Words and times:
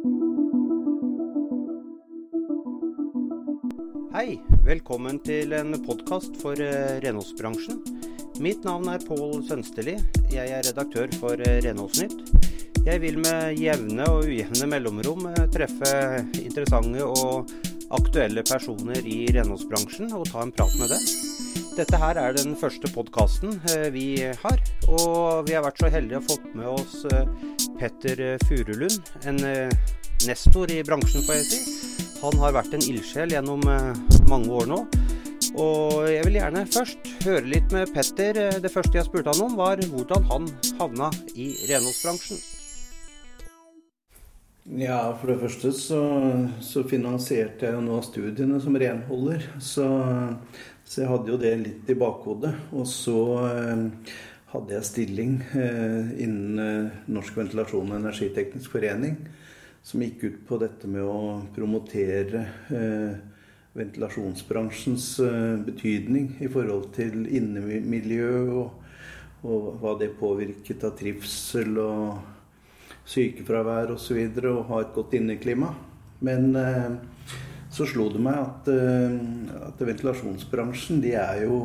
Hei, 0.00 0.08
velkommen 4.64 5.18
til 5.20 5.52
en 5.52 5.76
podkast 5.84 6.40
for 6.40 6.56
uh, 6.56 6.96
renholdsbransjen. 7.04 7.84
Mitt 8.40 8.64
navn 8.64 8.88
er 8.88 9.04
Pål 9.04 9.44
Sønsteli. 9.44 10.00
Jeg 10.32 10.56
er 10.56 10.64
redaktør 10.64 11.12
for 11.20 11.36
uh, 11.36 11.60
Renholdsnytt. 11.66 12.16
Jeg 12.86 13.02
vil 13.04 13.20
med 13.20 13.60
jevne 13.60 14.08
og 14.08 14.24
ujevne 14.24 14.70
mellomrom 14.72 15.28
uh, 15.34 15.44
treffe 15.52 15.92
interessante 16.40 17.04
og 17.04 17.52
aktuelle 17.92 18.40
personer 18.48 19.04
i 19.04 19.28
renholdsbransjen 19.36 20.16
og 20.16 20.24
ta 20.32 20.40
en 20.46 20.56
prat 20.56 20.72
med 20.80 20.96
dem. 20.96 21.04
Dette 21.76 22.00
her 22.00 22.16
er 22.24 22.40
den 22.40 22.56
første 22.56 22.88
podkasten 22.92 23.60
vi 23.92 24.24
har, 24.24 24.64
og 24.88 25.48
vi 25.48 25.58
har 25.58 25.68
vært 25.68 25.84
så 25.84 25.92
heldige 25.92 26.24
å 26.24 26.28
fått 26.32 26.54
med 26.56 26.72
oss 26.72 27.04
Petter 27.80 28.36
Furulund, 28.44 29.14
en 29.24 29.40
nestor 30.28 30.70
i 30.70 30.82
bransjen, 30.84 31.24
får 31.24 31.40
jeg 31.40 31.48
si 31.48 31.80
han 32.20 32.36
har 32.42 32.52
vært 32.52 32.74
en 32.76 32.84
ildsjel 32.84 33.32
gjennom 33.32 33.62
eh, 33.72 33.98
mange 34.28 34.52
år 34.52 34.68
nå. 34.68 34.80
Og 35.60 36.04
jeg 36.06 36.22
vil 36.26 36.36
gjerne 36.36 36.66
først 36.68 37.10
høre 37.24 37.46
litt 37.48 37.72
med 37.72 37.92
Petter. 37.94 38.36
Eh, 38.36 38.58
det 38.60 38.72
første 38.72 39.00
jeg 39.00 39.08
spurte 39.08 39.32
han 39.32 39.44
om, 39.46 39.56
var 39.56 39.80
hvordan 39.80 40.26
han 40.28 40.48
havna 40.78 41.08
i 41.32 41.54
renholdsbransjen. 41.70 42.42
Ja, 44.76 45.00
for 45.18 45.32
det 45.32 45.38
første 45.40 45.72
så, 45.74 46.00
så 46.62 46.84
finansierte 46.86 47.66
jeg 47.66 47.78
jo 47.78 47.86
nå 47.86 48.02
studiene 48.04 48.60
som 48.62 48.76
renholder. 48.78 49.48
Så, 49.56 49.88
så, 50.84 51.00
jeg 51.00 51.10
hadde 51.10 51.32
jo 51.32 51.40
det 51.40 51.54
litt 51.64 51.88
i 51.90 51.96
bakhodet. 51.98 52.52
Og 52.76 52.84
så 52.84 53.22
eh, 53.48 53.88
hadde 54.50 54.74
jeg 54.74 54.86
stilling 54.88 55.36
eh, 55.54 56.10
innen 56.24 56.62
eh, 56.62 57.02
Norsk 57.12 57.36
ventilasjon 57.38 57.92
og 57.92 57.98
energiteknisk 58.00 58.72
forening 58.74 59.16
som 59.86 60.02
gikk 60.02 60.24
ut 60.24 60.40
på 60.48 60.58
dette 60.60 60.90
med 60.90 61.06
å 61.06 61.40
promotere 61.54 62.42
eh, 62.74 63.12
ventilasjonsbransjens 63.78 65.06
betydning 65.62 66.32
i 66.42 66.48
forhold 66.50 66.88
til 66.96 67.22
innemiljø 67.30 68.32
og, 68.58 68.72
og, 69.46 69.68
hva 69.78 69.92
det 70.00 70.10
påvirket 70.18 70.82
av 70.88 70.96
trivsel 70.98 71.78
og 71.78 73.06
sykefravær 73.08 73.94
osv. 73.94 74.18
Og, 74.18 74.48
og 74.50 74.66
ha 74.72 74.80
et 74.82 74.90
godt 74.96 75.14
inneklima. 75.20 75.70
Men 76.26 76.50
så 77.70 77.86
slo 77.86 78.08
det 78.10 78.24
meg 78.26 78.42
at, 78.42 78.72
at 79.70 79.86
ventilasjonsbransjen 79.86 80.98
de 81.06 81.14
er 81.22 81.44
jo 81.46 81.62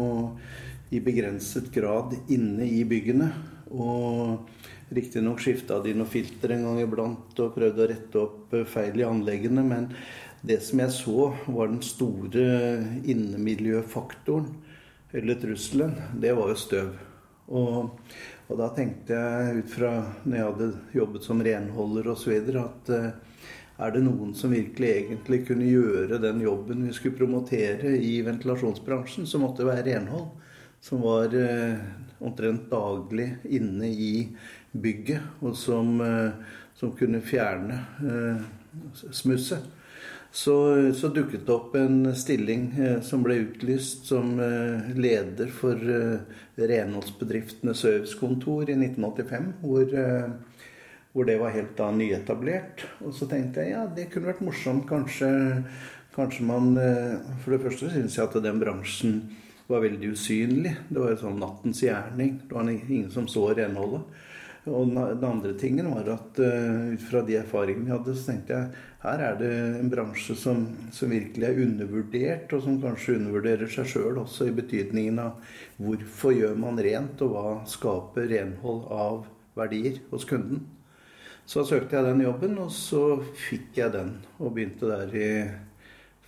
i 0.90 1.02
begrenset 1.02 1.72
grad 1.74 2.14
inne 2.30 2.68
i 2.68 2.84
byggene. 2.88 3.32
Og 3.74 4.50
Riktignok 4.94 5.42
skifta 5.42 5.80
de 5.82 5.96
noen 5.98 6.10
filter 6.10 6.54
en 6.54 6.68
gang 6.68 6.84
iblant 6.84 7.40
og 7.42 7.56
prøvde 7.56 7.82
å 7.82 7.90
rette 7.90 8.22
opp 8.22 8.54
eh, 8.54 8.68
feil 8.70 9.02
i 9.02 9.08
anleggene, 9.08 9.64
men 9.66 9.90
det 10.46 10.60
som 10.62 10.80
jeg 10.84 10.94
så 10.94 11.32
var 11.50 11.72
den 11.72 11.82
store 11.82 12.46
innemiljøfaktoren, 13.02 14.52
eller 15.16 15.40
trusselen, 15.42 15.96
det 16.22 16.36
var 16.38 16.52
jo 16.52 16.58
støv. 16.60 16.92
Og, 17.56 17.90
og 18.46 18.60
da 18.60 18.68
tenkte 18.76 19.18
jeg 19.18 19.64
ut 19.64 19.74
fra 19.74 19.92
når 20.24 20.38
jeg 20.38 20.48
hadde 20.50 20.70
jobbet 21.00 21.26
som 21.26 21.42
renholder 21.46 22.12
osv., 22.14 22.36
at 22.62 22.92
uh, 22.94 23.10
er 23.76 23.92
det 23.96 24.04
noen 24.06 24.36
som 24.38 24.54
virkelig 24.54 24.92
egentlig 24.92 25.42
kunne 25.50 25.68
gjøre 25.68 26.22
den 26.22 26.44
jobben 26.46 26.86
vi 26.86 26.94
skulle 26.96 27.18
promotere 27.18 27.96
i 27.98 28.20
ventilasjonsbransjen, 28.28 29.26
så 29.28 29.42
måtte 29.42 29.64
det 29.64 29.72
være 29.72 29.88
renhold. 29.90 30.30
Som 30.86 31.02
var 31.02 31.34
uh, 31.34 31.80
omtrent 32.20 32.70
daglig 32.70 33.30
inne 33.44 33.90
i 33.90 34.12
bygget, 34.72 35.22
og 35.42 35.56
som, 35.58 36.02
eh, 36.02 36.32
som 36.76 36.92
kunne 36.98 37.22
fjerne 37.22 37.80
eh, 38.04 38.46
smusset. 39.12 39.72
Så, 40.36 40.56
så, 40.92 41.08
dukket 41.16 41.46
det 41.48 41.54
opp 41.54 41.78
en 41.80 42.10
stilling 42.16 42.66
eh, 42.76 42.98
som 43.08 43.24
ble 43.24 43.38
utlyst 43.46 44.10
som 44.10 44.34
leder 44.96 45.48
for 45.48 45.80
renholdsbedriftenes 46.60 47.86
servicekontor 47.86 48.68
i 48.68 48.76
1985, 48.76 49.54
hvor, 49.62 49.96
hvor, 51.14 51.30
det 51.30 51.38
var 51.40 51.56
helt 51.56 51.78
da 51.78 51.88
nyetablert. 51.96 52.84
Og 53.06 53.16
så 53.16 53.30
tenkte 53.32 53.64
jeg 53.64 53.78
ja, 53.78 53.86
det 53.88 54.10
kunne 54.12 54.34
vært 54.34 54.44
morsomt. 54.44 54.84
Kanskje, 54.90 55.32
kanskje 56.18 56.44
man 56.48 56.76
For 57.46 57.56
det 57.56 57.64
første 57.64 57.94
syns 57.96 58.20
jeg 58.20 58.28
at 58.28 58.40
den 58.44 58.60
bransjen 58.60 59.20
var 59.68 59.84
veldig 59.84 60.14
usynlig. 60.14 60.76
Det 60.90 61.02
var 61.02 61.14
en 61.14 61.22
sånn 61.24 61.42
nattens 61.42 61.82
gjerning. 61.84 62.40
Det 62.46 62.56
var 62.56 62.70
ingen 62.70 63.12
som 63.14 63.28
så 63.32 63.48
renholdet. 63.58 64.06
Og 64.66 64.90
den 64.90 65.26
andre 65.28 65.54
tingen 65.62 65.92
var 65.94 66.08
at 66.16 66.40
uh, 66.42 66.94
ut 66.96 67.04
fra 67.06 67.22
de 67.26 67.36
erfaringene 67.38 67.92
jeg 67.92 67.98
hadde, 68.00 68.16
så 68.18 68.32
tenkte 68.32 68.56
jeg 68.56 68.66
her 69.06 69.22
er 69.22 69.36
det 69.38 69.52
en 69.78 69.92
bransje 69.92 70.34
som, 70.42 70.64
som 70.96 71.12
virkelig 71.14 71.46
er 71.46 71.60
undervurdert, 71.62 72.54
og 72.56 72.64
som 72.66 72.82
kanskje 72.82 73.20
undervurderer 73.20 73.70
seg 73.70 73.86
sjøl 73.92 74.18
også 74.24 74.48
i 74.50 74.56
betydningen 74.58 75.22
av 75.22 75.32
hvorfor 75.78 76.34
gjør 76.34 76.56
man 76.58 76.82
rent, 76.82 77.22
og 77.22 77.30
hva 77.36 77.62
skaper 77.70 78.26
renhold 78.32 78.82
av 78.90 79.30
verdier 79.60 80.02
hos 80.10 80.26
kunden. 80.26 80.66
Så 81.46 81.62
søkte 81.70 82.00
jeg 82.00 82.08
den 82.08 82.26
jobben, 82.26 82.58
og 82.58 82.72
så 82.74 83.22
fikk 83.46 83.78
jeg 83.78 83.94
den, 83.94 84.26
og 84.40 84.56
begynte 84.58 84.90
der 84.90 85.14
i 85.14 85.46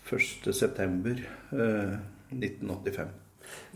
1.9.1985. 0.06 1.26
Uh, 1.58 3.27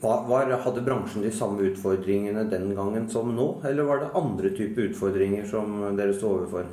var, 0.01 0.27
var, 0.27 0.51
hadde 0.65 0.83
bransjen 0.85 1.25
de 1.25 1.31
samme 1.35 1.67
utfordringene 1.69 2.47
den 2.49 2.71
gangen 2.77 3.09
som 3.09 3.29
nå, 3.35 3.49
eller 3.67 3.87
var 3.87 4.01
det 4.01 4.13
andre 4.17 4.53
typer 4.57 4.89
utfordringer 4.89 5.45
som 5.49 5.77
dere 5.97 6.15
sto 6.17 6.31
overfor? 6.35 6.69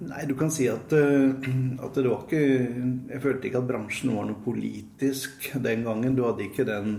Nei, 0.00 0.22
du 0.24 0.32
kan 0.38 0.48
si 0.48 0.64
at, 0.70 0.92
eh, 0.96 1.34
at, 1.76 1.96
det 1.96 2.08
var 2.08 2.22
ikke 2.24 2.38
Jeg 2.40 3.20
følte 3.20 3.48
ikke 3.50 3.60
at 3.60 3.68
bransjen 3.68 4.14
var 4.16 4.30
noe 4.30 4.40
politisk 4.40 5.50
den 5.66 5.84
gangen. 5.84 6.16
Du 6.16 6.24
hadde 6.24 6.46
ikke 6.46 6.64
den, 6.64 6.94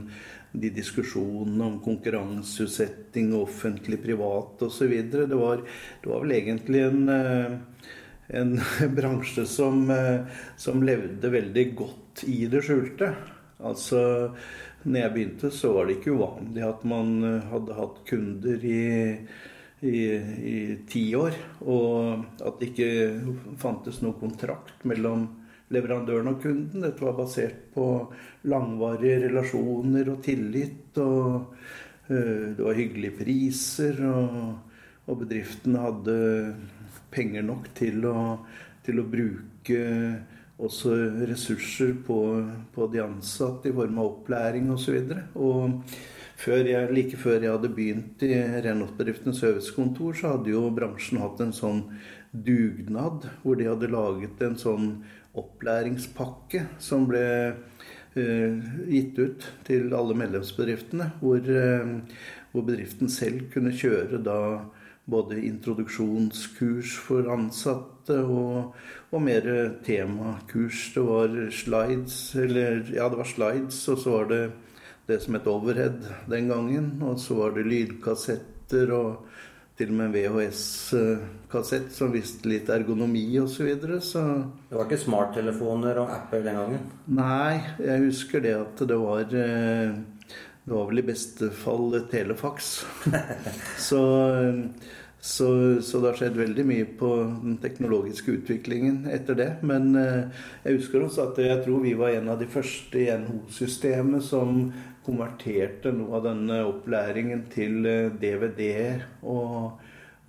de 0.53 0.69
diskusjonene 0.75 1.65
om 1.65 1.79
konkurranseutsetting, 1.81 3.33
offentlig, 3.39 3.97
privat 4.03 4.61
osv. 4.67 4.93
Det, 5.09 5.25
var, 5.33 5.65
det 6.03 6.13
var 6.13 6.21
vel 6.27 6.35
egentlig 6.37 6.85
en, 6.85 7.01
eh, 7.09 7.89
en 8.37 8.53
bransje 8.99 9.47
som, 9.49 9.87
eh, 9.89 10.37
som 10.61 10.85
levde 10.85 11.33
veldig 11.33 11.67
godt 11.81 12.27
i 12.29 12.43
det 12.51 12.61
skjulte. 12.67 13.15
Altså, 13.67 14.01
når 14.83 15.03
jeg 15.03 15.13
begynte, 15.13 15.51
så 15.53 15.73
var 15.75 15.87
det 15.87 15.99
ikke 15.99 16.15
uvanlig 16.17 16.63
at 16.65 16.85
man 16.89 17.11
eh, 17.27 17.49
hadde 17.51 17.77
hatt 17.77 18.01
kunder 18.09 18.65
i, 18.71 18.81
ti 19.81 21.01
år, 21.17 21.33
og 21.65 22.41
at 22.45 22.59
det 22.59 22.67
ikke 22.69 23.55
fantes 23.57 23.97
noen 24.03 24.19
kontrakt 24.19 24.83
mellom 24.85 25.23
leverandøren 25.73 26.29
og 26.29 26.43
kunden. 26.43 26.83
Dette 26.85 27.01
var 27.01 27.15
basert 27.17 27.63
på 27.73 27.85
langvarige 28.51 29.23
relasjoner 29.23 30.11
og 30.13 30.19
tillit. 30.21 30.99
og 31.01 31.55
uh, 32.11 32.45
Det 32.53 32.61
var 32.61 32.77
hyggelige 32.77 33.17
priser, 33.23 34.03
og, 34.05 34.53
og 35.09 35.23
bedriftene 35.23 35.81
hadde 35.81 36.19
penger 37.09 37.49
nok 37.49 37.71
til 37.81 38.05
å, 38.05 38.19
til 38.85 39.01
å 39.01 39.09
bruke 39.17 39.81
også 40.61 40.95
ressurser 41.29 41.93
på, 42.05 42.17
på, 42.73 42.87
de 42.93 43.01
ansatte 43.03 43.71
i 43.71 43.75
form 43.75 43.99
av 44.01 44.09
opplæring 44.11 44.69
osv. 44.73 44.99
Før 46.41 46.65
jeg, 46.65 46.89
like 46.95 47.17
før 47.21 47.43
jeg 47.43 47.53
hadde 47.53 47.69
begynt 47.75 48.23
i 48.25 48.33
renholdsbedriftens 48.65 49.41
servicekontor, 49.43 50.15
så 50.17 50.35
hadde 50.35 50.53
jo 50.53 50.63
bransjen 50.73 51.21
hatt 51.21 51.41
en 51.43 51.53
sånn 51.53 51.83
dugnad 52.31 53.27
hvor 53.43 53.59
de 53.59 53.67
hadde 53.67 53.91
laget 53.91 54.41
en 54.45 54.57
sånn 54.57 54.87
opplæringspakke 55.37 56.63
som 56.81 57.05
ble 57.09 57.25
eh, 58.17 58.57
gitt 58.89 59.19
ut 59.19 59.45
til 59.67 59.93
alle 59.95 60.17
medlemsbedriftene. 60.17 61.11
Hvor, 61.21 61.45
eh, 61.45 62.21
hvor 62.51 62.65
bedriften 62.67 63.11
selv 63.11 63.45
kunne 63.53 63.75
kjøre 63.77 64.21
da 64.25 64.39
både 65.11 65.41
introduksjonskurs 65.45 66.95
for 67.03 67.27
ansatte 67.33 68.17
og, 68.23 68.73
og 69.11 69.23
mer 69.23 69.47
temakurs. 69.85 70.87
Det 70.95 71.05
var 71.05 71.37
slides, 71.55 72.19
eller 72.39 72.85
ja, 72.95 73.09
det 73.11 73.19
var 73.19 73.29
slides, 73.29 73.81
og 73.91 73.99
så 73.99 74.17
var 74.17 74.29
det 74.31 74.43
det 75.09 75.19
som 75.23 75.35
het 75.35 75.49
overhead 75.51 75.99
den 76.31 76.47
gangen. 76.51 76.93
Og 77.03 77.19
så 77.19 77.35
var 77.41 77.57
det 77.57 77.67
lydkassetter 77.67 78.93
og 78.95 79.27
til 79.81 79.89
og 79.89 79.97
med 79.97 80.13
VHS-kassett 80.13 81.89
som 81.95 82.11
viste 82.13 82.49
litt 82.49 82.69
ergonomi 82.69 83.25
osv. 83.41 83.55
Så, 83.55 83.65
videre, 83.65 83.99
så 84.03 84.23
Det 84.69 84.77
var 84.77 84.87
ikke 84.87 85.03
smarttelefoner 85.05 86.01
og 86.03 86.11
apper 86.13 86.43
den 86.45 86.59
gangen? 86.59 86.87
Nei, 87.17 87.61
jeg 87.81 88.05
husker 88.05 88.43
det 88.43 88.55
at 88.59 88.83
det 88.87 88.99
var 89.01 89.33
eh, 89.33 89.95
det 90.61 90.75
var 90.75 90.85
vel 90.91 91.01
i 91.01 91.07
beste 91.07 91.49
fall 91.57 91.95
telefax. 92.11 92.69
så 93.89 94.01
så, 95.21 95.81
så, 95.81 95.99
det 96.01 96.07
har 96.09 96.17
skjedd 96.17 96.37
veldig 96.39 96.63
mye 96.65 96.85
på 96.97 97.09
den 97.43 97.59
teknologiske 97.61 98.39
utviklingen 98.39 99.03
etter 99.05 99.37
det. 99.37 99.49
Men 99.61 99.93
eh, 99.95 100.31
jeg 100.65 100.79
husker 100.79 101.05
også 101.05 101.27
at 101.29 101.41
jeg 101.43 101.59
tror 101.61 101.83
vi 101.83 101.93
var 101.99 102.15
en 102.15 102.31
av 102.33 102.41
de 102.41 102.47
første 102.49 102.97
i 102.97 103.05
NHO-systemet 103.21 104.25
som 104.25 104.63
konverterte 105.05 105.93
noe 105.93 106.17
av 106.17 106.25
denne 106.25 106.63
opplæringen 106.65 107.45
til 107.53 107.85
DVD-er. 108.21 109.05
og, 109.21 109.77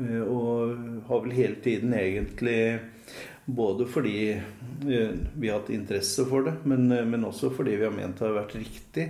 Og 0.03 0.77
har 1.09 1.25
vel 1.25 1.35
hele 1.37 1.61
tiden 1.65 1.93
egentlig 1.95 2.81
både 3.45 3.87
fordi 3.87 4.41
vi 4.83 5.49
har 5.49 5.61
hatt 5.61 5.71
interesse 5.71 6.25
for 6.29 6.47
det, 6.47 6.55
men, 6.65 6.89
men 6.89 7.25
også 7.25 7.51
fordi 7.55 7.77
vi 7.77 7.85
har 7.87 7.95
ment 7.95 8.19
det 8.19 8.27
har 8.27 8.39
vært 8.41 8.57
riktig. 8.57 9.07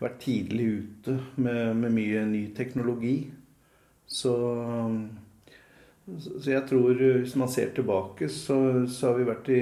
Vært 0.00 0.20
tidlig 0.24 0.66
ute 0.80 1.18
med, 1.40 1.76
med 1.80 1.94
mye 1.96 2.24
ny 2.28 2.42
teknologi. 2.56 3.16
Så, 4.06 4.34
så, 6.06 6.50
jeg 6.50 6.62
tror 6.68 6.94
hvis 6.94 7.34
man 7.38 7.50
ser 7.50 7.72
tilbake, 7.74 8.28
så, 8.30 8.86
så 8.86 9.10
har 9.10 9.18
vi 9.18 9.26
vært 9.26 9.50
i 9.50 9.60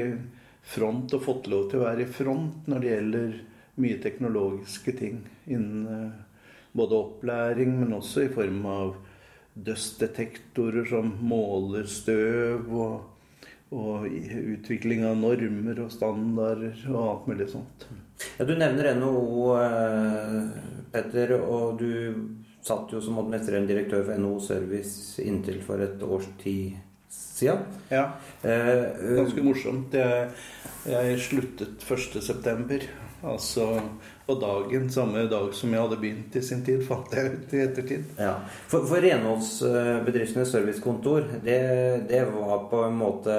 front 0.65 1.13
og 1.17 1.25
fått 1.25 1.49
lov 1.53 1.71
til 1.71 1.81
å 1.81 1.87
være 1.87 2.05
i 2.05 2.11
front 2.11 2.69
når 2.69 2.83
det 2.83 2.93
gjelder 2.93 3.35
mye 3.85 3.99
teknologiske 4.03 4.95
ting 4.97 5.25
innen 5.51 5.89
eh, 5.89 6.21
både 6.75 6.99
opplæring, 6.99 7.75
men 7.81 7.97
også 7.97 8.25
i 8.25 8.31
form 8.35 8.65
av 8.67 8.95
dustdetektorer 9.55 10.87
som 10.91 11.13
måler 11.23 11.87
støv, 11.87 12.71
og, 12.75 13.37
og, 13.75 14.07
utvikling 14.57 15.05
av 15.07 15.21
normer 15.21 15.85
og 15.85 15.93
standarder 15.95 16.81
og 16.91 17.03
alt 17.05 17.29
mulig 17.31 17.49
sånt. 17.53 17.87
Ja, 18.39 18.47
Du 18.47 18.57
nevner 18.59 18.91
NHO, 18.99 19.45
eh, 19.61 20.41
Petter, 20.95 21.37
og 21.39 21.79
du 21.79 22.44
satt 22.65 22.93
jo 22.93 23.03
som 23.05 23.21
administrerende 23.21 23.73
direktør 23.73 24.05
for 24.07 24.21
NHO 24.21 24.41
Service 24.41 25.23
inntil 25.23 25.61
for 25.65 25.85
et 25.85 26.03
års 26.03 26.29
tid 26.41 26.79
siden. 27.13 27.65
Ja. 27.93 28.09
Eh, 28.43 28.85
Ganske 29.19 29.45
morsomt. 29.45 29.95
Jeg, 29.95 30.31
jeg 30.89 31.19
sluttet 31.21 31.85
1.9. 31.85 32.81
Altså 33.25 33.81
på 34.27 34.35
dagen, 34.41 34.91
samme 34.93 35.25
dag 35.29 35.55
som 35.57 35.73
jeg 35.73 35.81
hadde 35.81 35.97
begynt 36.01 36.37
i 36.37 36.43
sin 36.45 36.61
tid, 36.65 36.83
fant 36.85 37.13
jeg 37.13 37.33
ut 37.33 37.55
i 37.57 37.63
ettertid. 37.65 38.05
Ja. 38.21 38.35
For, 38.69 38.85
for 38.89 39.05
renholdsbedriftenes 39.05 40.53
servicekontor, 40.53 41.29
det, 41.45 41.59
det, 42.11 42.23
var 42.33 42.67
på 42.71 42.83
en 42.85 42.97
måte 43.01 43.37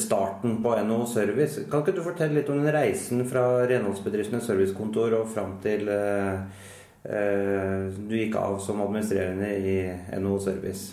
starten 0.00 0.58
på 0.64 0.74
NHO 0.84 1.06
Service. 1.08 1.64
Kan 1.70 1.84
ikke 1.84 1.96
du 1.96 2.02
fortelle 2.04 2.40
litt 2.40 2.50
om 2.52 2.60
den 2.60 2.72
reisen 2.74 3.24
fra 3.28 3.44
renholdsbedriftenes 3.68 4.48
servicekontor 4.48 5.16
og 5.20 5.30
fram 5.32 5.56
til 5.64 5.88
eh, 5.92 6.34
eh, 6.34 6.66
du 7.08 8.12
gikk 8.12 8.34
av 8.36 8.58
som 8.60 8.82
administrerende 8.84 9.48
i 9.56 9.76
NHO 10.20 10.38
Service? 10.44 10.90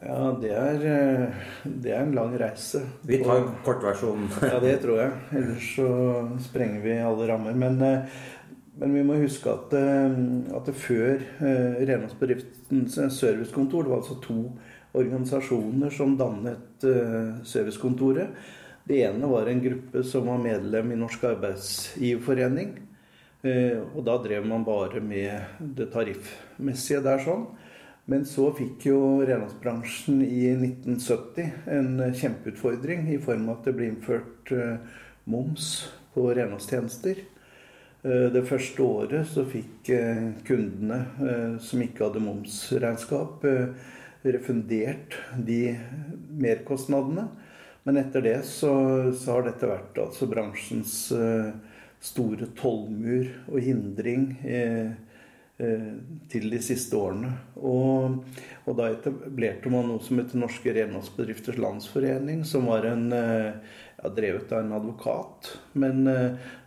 Ja, 0.00 0.30
det 0.40 0.50
er, 0.56 0.84
eh, 0.88 1.40
det 1.64 1.92
er 1.92 2.06
en 2.06 2.14
lang 2.16 2.32
reise. 2.40 2.80
Vi 3.04 3.18
tar 3.20 3.42
kortversjonen. 3.66 4.30
ja, 4.48 4.60
det 4.62 4.78
tror 4.80 4.96
jeg. 5.02 5.16
Ellers 5.36 5.66
så 5.76 5.88
sprenger 6.40 6.80
vi 6.86 6.94
alle 7.04 7.26
rammer. 7.28 7.58
Men, 7.58 7.76
eh, 7.84 8.22
men 8.80 8.94
vi 8.96 9.02
må 9.04 9.18
huske 9.20 9.52
at, 9.52 9.74
eh, 9.76 10.16
at 10.56 10.70
det 10.70 10.76
før 10.80 11.20
renholdsbedriftens 11.84 12.96
servicekontor 13.18 13.84
Det 13.84 13.92
var 13.92 14.00
altså 14.00 14.16
to 14.24 14.40
organisasjoner 14.96 15.92
som 15.94 16.16
dannet 16.18 16.86
servicekontoret. 17.46 18.32
Det 18.88 19.04
ene 19.04 19.28
var 19.28 19.46
en 19.46 19.60
gruppe 19.62 20.02
som 20.02 20.26
var 20.26 20.40
medlem 20.40 20.94
i 20.94 20.98
Norsk 20.98 21.28
arbeidsgiverforening. 21.28 22.72
Og 23.40 24.02
da 24.04 24.18
drev 24.20 24.44
man 24.44 24.66
bare 24.66 25.00
med 25.00 25.62
det 25.78 25.86
tariffmessige 25.94 27.00
der 27.06 27.22
sånn. 27.24 27.46
Men 28.10 28.24
så 28.26 28.48
fikk 28.56 28.88
jo 28.88 29.00
renholdsbransjen 29.22 30.22
i 30.24 30.48
1970 30.56 31.50
en 31.70 31.90
kjempeutfordring 32.16 33.04
i 33.14 33.20
form 33.22 33.46
av 33.48 33.60
at 33.60 33.68
det 33.68 33.74
ble 33.76 33.90
innført 33.92 34.50
eh, 34.56 34.96
moms 35.30 35.68
på 36.16 36.24
renholdstjenester. 36.34 37.20
Eh, 38.02 38.26
det 38.34 38.42
første 38.48 38.82
året 38.82 39.30
så 39.30 39.44
fikk 39.46 39.92
eh, 39.94 40.24
kundene 40.48 40.98
som 41.62 41.84
ikke 41.84 42.08
hadde 42.08 42.24
momsregnskap, 42.24 43.46
refundert 44.26 45.14
de 45.38 45.76
merkostnadene. 46.42 47.28
Men 47.86 48.02
etter 48.02 48.26
det 48.26 48.38
så, 48.48 48.72
så 49.16 49.36
har 49.36 49.46
dette 49.46 49.70
vært 49.70 50.02
altså 50.02 50.26
bransjens 50.28 50.96
store 52.00 52.50
tollmur 52.56 53.28
og 53.50 53.62
hindring. 53.64 54.32
Eh, 54.44 54.92
Eh, 55.60 55.96
til 56.32 56.46
de 56.48 56.58
siste 56.64 56.96
årene. 56.96 57.34
Og, 57.58 58.22
og, 58.64 58.70
da 58.78 58.86
etablerte 58.94 59.68
man 59.68 59.90
noe 59.90 60.00
som 60.00 60.16
heter 60.16 60.40
Norske 60.40 60.72
renholdsbedrifters 60.72 61.58
landsforening, 61.60 62.46
som 62.48 62.70
var 62.70 62.86
en, 62.88 63.10
eh, 63.12 63.50
ja, 63.98 64.12
drevet 64.16 64.54
av 64.56 64.62
en 64.62 64.72
advokat, 64.78 65.50
men, 65.76 66.08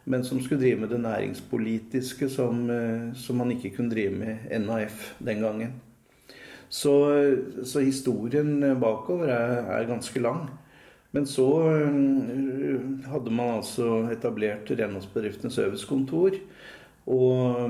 men, 0.06 0.26
som 0.28 0.38
skulle 0.44 0.62
drive 0.62 0.84
med 0.84 0.94
det 0.94 1.00
næringspolitiske 1.02 2.30
som, 2.30 2.68
som 3.18 3.42
man 3.42 3.56
ikke 3.56 3.72
kunne 3.80 3.90
drive 3.96 4.14
med 4.14 4.46
NAF 4.62 5.16
den 5.18 5.42
gangen. 5.42 5.74
Så, 6.70 6.94
så 7.66 7.82
historien 7.82 8.60
bakover 8.82 9.32
er, 9.34 9.56
er, 9.74 9.90
ganske 9.90 10.22
lang. 10.22 10.46
Men 11.14 11.28
så 11.30 11.46
hadde 13.06 13.34
man 13.34 13.60
altså 13.60 14.08
etablert 14.10 14.72
Renholdsbedriftenes 14.74 15.60
øvelseskontor. 15.62 16.40
Og 17.06 17.70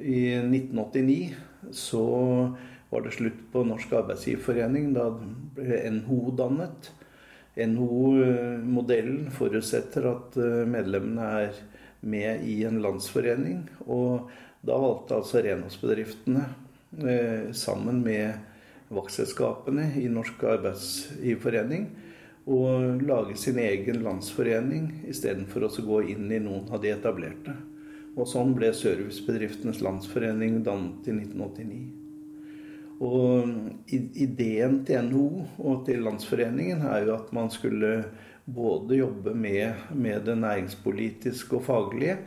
i 0.00 0.26
1989 0.36 1.32
så 1.72 2.04
var 2.90 3.04
det 3.04 3.14
slutt 3.14 3.40
på 3.52 3.62
Norsk 3.64 3.92
arbeidsgiverforening. 4.02 4.90
Da 4.96 5.08
ble 5.56 5.78
NHO 5.94 6.34
dannet. 6.36 6.90
NHO-modellen 7.60 9.30
forutsetter 9.34 10.06
at 10.10 10.36
eh, 10.40 10.62
medlemmene 10.68 11.30
er 11.44 11.58
med 12.00 12.44
i 12.48 12.60
en 12.68 12.80
landsforening. 12.82 13.64
Og 13.86 14.30
da 14.66 14.76
valgte 14.80 15.18
altså 15.18 15.42
renholdsbedriftene 15.44 16.44
eh, 17.00 17.50
sammen 17.56 18.04
med 18.04 18.36
vaktselskapene 18.90 19.92
i 20.00 20.08
Norsk 20.10 20.42
arbeidsgiverforening 20.56 21.88
å 22.50 22.60
lage 23.06 23.36
sin 23.38 23.58
egen 23.62 24.02
landsforening 24.04 24.90
istedenfor 25.10 25.68
å 25.68 25.70
gå 25.86 26.00
inn 26.14 26.30
i 26.32 26.40
noen 26.42 26.66
av 26.72 26.82
de 26.82 26.90
etablerte. 26.92 27.54
Og 28.18 28.26
sånn 28.26 28.56
ble 28.56 28.72
Servicebedriftenes 28.74 29.80
Landsforening 29.86 30.60
dannet 30.66 31.06
i 31.06 31.14
1989. 31.14 31.82
Og 33.00 33.94
ideen 33.94 34.80
til 34.84 35.06
NHO 35.06 35.28
og 35.62 35.84
til 35.86 36.02
Landsforeningen 36.04 36.82
er 36.90 37.06
jo 37.06 37.14
at 37.16 37.30
man 37.32 37.48
skulle 37.54 38.02
både 38.44 38.98
jobbe 38.98 39.32
med, 39.36 39.86
med 39.94 40.26
det 40.26 40.36
næringspolitiske 40.42 41.56
og 41.56 41.64
faglige, 41.68 42.18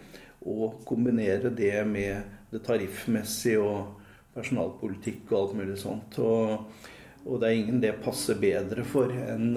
og 0.48 0.82
kombinere 0.88 1.52
det 1.56 1.76
med 1.88 2.24
det 2.52 2.64
tariffmessige 2.66 3.62
og 3.62 4.00
personalpolitikk 4.34 5.30
og 5.32 5.40
alt 5.40 5.56
mulig 5.60 5.78
sånt. 5.82 6.18
Og, 6.24 6.66
og 7.24 7.40
det 7.42 7.50
er 7.50 7.60
ingen 7.60 7.82
det 7.84 7.96
passer 8.04 8.40
bedre 8.40 8.84
for 8.88 9.12
enn 9.12 9.56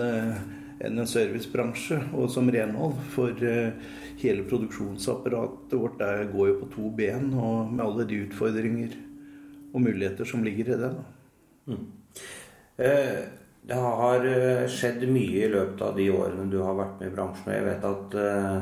enn 0.76 1.00
en 1.00 1.08
servicebransje 1.08 1.96
og 2.12 2.28
som 2.28 2.50
renhold. 2.52 2.98
For 3.14 3.32
uh, 3.32 3.72
hele 4.20 4.44
produksjonsapparatet 4.48 5.76
vårt 5.76 5.98
der 6.00 6.26
går 6.32 6.50
jo 6.50 6.58
på 6.62 6.70
to 6.74 6.90
ben, 6.96 7.30
og 7.34 7.72
med 7.72 7.84
alle 7.84 8.06
de 8.08 8.22
utfordringer 8.26 8.96
og 9.72 9.82
muligheter 9.84 10.28
som 10.28 10.44
ligger 10.44 10.72
i 10.72 10.78
det. 10.80 10.92
Mm. 11.66 11.86
Eh, 12.76 13.20
det 13.66 13.78
har 13.82 14.26
eh, 14.30 14.66
skjedd 14.70 15.04
mye 15.10 15.44
i 15.44 15.52
løpet 15.52 15.80
av 15.82 15.96
de 15.98 16.06
årene 16.14 16.46
du 16.52 16.60
har 16.62 16.76
vært 16.78 17.00
med 17.00 17.10
i 17.10 17.14
bransjen. 17.14 17.48
og 17.48 17.56
Jeg 17.56 17.66
vet 17.66 17.86
at 17.90 18.18
eh, 18.22 18.58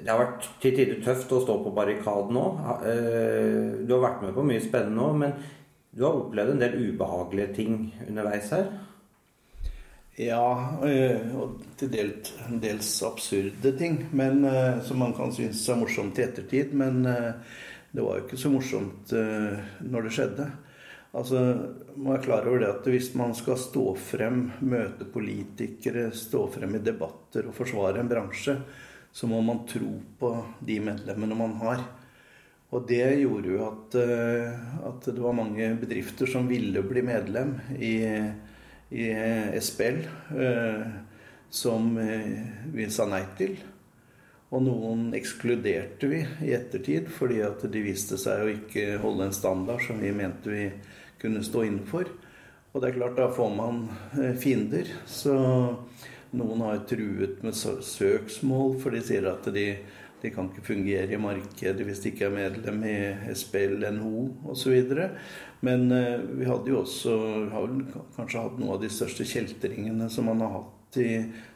det 0.00 0.06
har 0.06 0.20
vært 0.22 0.46
til 0.62 0.76
tider 0.76 1.00
tøft 1.04 1.32
å 1.34 1.40
stå 1.42 1.56
på 1.64 1.72
barrikaden 1.76 2.36
nå. 2.36 2.46
Eh, 2.86 3.80
du 3.84 3.96
har 3.96 4.04
vært 4.06 4.22
med 4.24 4.36
på 4.36 4.46
mye 4.46 4.62
spennende 4.62 5.00
nå, 5.00 5.08
men 5.24 5.34
du 5.90 6.04
har 6.04 6.14
opplevd 6.20 6.54
en 6.54 6.62
del 6.62 6.78
ubehagelige 6.90 7.54
ting 7.56 7.82
underveis 8.06 8.52
her? 8.54 8.70
Ja, 10.20 10.46
eh, 10.84 11.22
og 11.38 11.60
til 11.80 11.90
dels, 11.92 12.32
dels 12.60 12.88
absurde 13.06 13.72
ting 13.78 14.02
men, 14.12 14.42
eh, 14.44 14.80
som 14.84 15.00
man 15.00 15.14
kan 15.16 15.32
synes 15.32 15.62
er 15.68 15.78
morsomt 15.80 16.18
i 16.18 16.26
ettertid. 16.26 16.74
Men 16.76 17.06
eh, 17.08 17.32
det 17.90 18.04
var 18.04 18.18
jo 18.18 18.26
ikke 18.26 18.38
så 18.38 18.50
morsomt 18.52 19.10
når 19.10 20.04
det 20.06 20.12
skjedde. 20.14 20.44
Altså, 21.10 21.40
man 21.96 22.14
er 22.14 22.22
klar 22.22 22.46
over 22.46 22.60
det 22.62 22.68
at 22.68 22.86
Hvis 22.86 23.08
man 23.18 23.34
skal 23.34 23.58
stå 23.58 23.96
frem, 23.98 24.52
møte 24.60 25.08
politikere, 25.10 26.12
stå 26.14 26.44
frem 26.54 26.76
i 26.78 26.82
debatter 26.86 27.48
og 27.48 27.56
forsvare 27.56 27.98
en 27.98 28.12
bransje, 28.12 28.54
så 29.10 29.26
må 29.26 29.40
man 29.42 29.64
tro 29.66 29.96
på 30.20 30.30
de 30.62 30.78
medlemmene 30.78 31.34
man 31.34 31.56
har. 31.64 31.82
Og 32.70 32.84
det 32.86 33.02
gjorde 33.18 33.50
jo 33.50 33.64
at, 33.66 33.96
at 34.86 35.06
det 35.10 35.18
var 35.18 35.34
mange 35.34 35.72
bedrifter 35.80 36.28
som 36.30 36.46
ville 36.46 36.84
bli 36.86 37.02
medlem 37.02 37.56
i 37.74 37.96
i 38.90 39.14
SPL 39.60 39.98
eh, 40.40 40.86
som 41.50 41.98
eh, 41.98 42.42
vi 42.72 42.90
sa 42.90 43.06
nei 43.06 43.22
til. 43.38 43.54
Og 44.50 44.64
noen 44.66 45.12
ekskluderte 45.14 46.10
vi 46.10 46.24
i 46.48 46.54
ettertid 46.56 47.10
fordi 47.14 47.38
at 47.46 47.62
de 47.70 47.84
viste 47.84 48.18
seg 48.18 48.42
å 48.42 48.50
ikke 48.50 48.98
holde 49.02 49.28
en 49.28 49.36
standard 49.36 49.84
som 49.86 50.02
vi 50.02 50.10
mente 50.14 50.50
vi 50.50 50.66
kunne 51.22 51.44
stå 51.46 51.64
innenfor. 51.68 52.10
Og 52.70 52.82
det 52.82 52.90
er 52.90 52.98
klart, 52.98 53.18
da 53.18 53.30
får 53.34 53.54
man 53.54 53.84
eh, 54.18 54.34
fiender. 54.38 54.90
Så 55.06 55.34
noen 56.34 56.66
har 56.66 56.84
truet 56.90 57.42
med 57.46 57.54
søksmål, 57.54 58.76
for 58.82 58.94
de 58.94 59.02
sier 59.06 59.26
at 59.30 59.46
de 59.54 59.68
de 60.22 60.30
kan 60.34 60.50
ikke 60.50 60.64
fungere 60.66 61.14
i 61.14 61.20
markedet 61.20 61.84
hvis 61.86 62.02
de 62.02 62.12
ikke 62.12 62.26
er 62.28 62.34
medlem 62.34 62.82
i 62.88 62.96
SPL, 63.36 63.80
NHO 63.96 64.24
osv. 64.52 64.74
Men 65.66 65.86
eh, 65.92 66.18
vi 66.40 66.48
hadde 66.48 66.72
jo 66.72 66.82
også 66.82 67.16
har 67.52 67.76
kanskje 68.16 68.44
hatt 68.44 68.58
noen 68.60 68.74
av 68.76 68.82
de 68.82 68.90
største 68.92 69.26
kjeltringene 69.28 70.10
som 70.12 70.28
man 70.30 70.42
har 70.44 70.58
hatt 70.58 71.00
i 71.00 71.12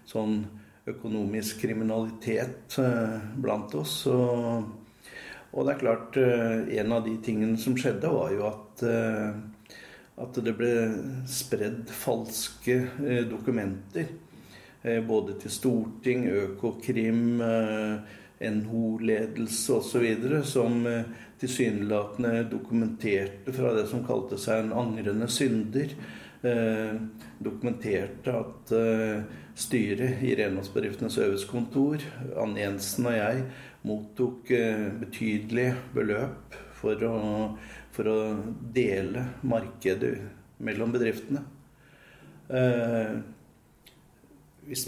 sånn 0.08 0.42
økonomisk 0.88 1.62
kriminalitet 1.64 2.78
eh, 2.80 3.18
blant 3.40 3.76
oss. 3.80 4.02
Og, 4.12 4.68
og 5.52 5.66
det 5.66 5.74
er 5.74 5.82
klart, 5.84 6.18
en 6.18 6.96
av 6.96 7.04
de 7.06 7.18
tingene 7.24 7.60
som 7.60 7.76
skjedde, 7.78 8.10
var 8.10 8.32
jo 8.34 8.48
at 8.48 8.86
at 10.14 10.36
det 10.46 10.52
ble 10.54 10.72
spredd 11.26 11.88
falske 11.90 12.76
dokumenter. 13.26 14.12
Både 15.08 15.34
til 15.40 15.50
storting, 15.50 16.26
Økokrim, 16.28 17.40
NHO-ledelse 18.50 19.78
osv. 19.78 20.06
som 20.48 20.86
eh, 20.86 21.06
tilsynelatende 21.40 22.44
dokumenterte 22.50 23.52
fra 23.52 23.72
det 23.76 23.86
som 23.90 24.04
kalte 24.06 24.38
seg 24.40 24.64
en 24.64 24.76
angrende 24.84 25.28
synder. 25.32 25.96
Eh, 26.44 26.94
dokumenterte 27.38 28.32
at 28.36 28.72
eh, 28.76 29.22
styret 29.56 30.20
i 30.24 30.34
renholdsbedriftenes 30.36 31.16
øvelseskontor, 31.22 32.04
Anne 32.40 32.60
Jensen 32.60 33.08
og 33.08 33.16
jeg, 33.16 33.44
mottok 33.88 34.52
eh, 34.52 34.90
betydelige 35.00 35.78
beløp 35.96 36.58
for 36.76 37.00
å, 37.08 37.14
for 37.96 38.12
å, 38.12 38.18
dele 38.76 39.24
markedet 39.40 40.18
mellom 40.64 40.92
bedriftene. 40.92 41.46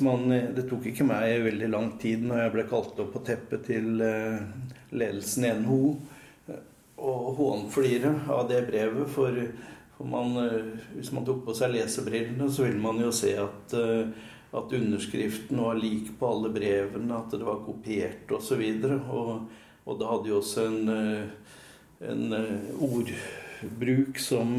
Man, 0.00 0.28
det 0.28 0.66
tok 0.70 0.86
ikke 0.88 1.04
meg 1.06 1.42
veldig 1.44 1.68
lang 1.72 1.90
tid 2.00 2.24
når 2.24 2.44
jeg 2.44 2.52
ble 2.54 2.66
kalt 2.70 3.00
opp 3.02 3.12
på 3.12 3.24
teppet 3.26 3.66
til 3.68 4.00
eh, 4.04 4.38
ledelsen 4.96 5.44
i 5.44 5.50
NHO 5.60 5.80
og 6.96 7.26
hånflire 7.36 8.12
av 8.32 8.46
det 8.48 8.62
brevet. 8.70 9.10
For, 9.12 9.36
for 9.98 10.08
man, 10.08 10.32
eh, 10.40 10.70
hvis 10.96 11.12
man 11.12 11.26
tok 11.28 11.44
på 11.44 11.56
seg 11.58 11.74
lesebrillene, 11.74 12.48
så 12.48 12.64
ville 12.64 12.80
man 12.80 13.02
jo 13.04 13.12
se 13.14 13.34
at, 13.42 13.76
eh, 13.76 14.32
at 14.56 14.72
underskriften 14.78 15.60
var 15.60 15.76
lik 15.80 16.14
på 16.16 16.32
alle 16.32 16.52
brevene, 16.54 17.20
at 17.20 17.36
det 17.36 17.44
var 17.44 17.64
kopiert 17.66 18.32
osv. 18.32 18.64
Og, 18.80 18.96
og, 19.20 19.60
og 19.84 20.00
det 20.00 20.10
hadde 20.12 20.32
jo 20.32 20.40
også 20.40 20.66
en, 20.70 20.88
en 22.14 22.38
ordbruk 22.80 24.18
som, 24.24 24.56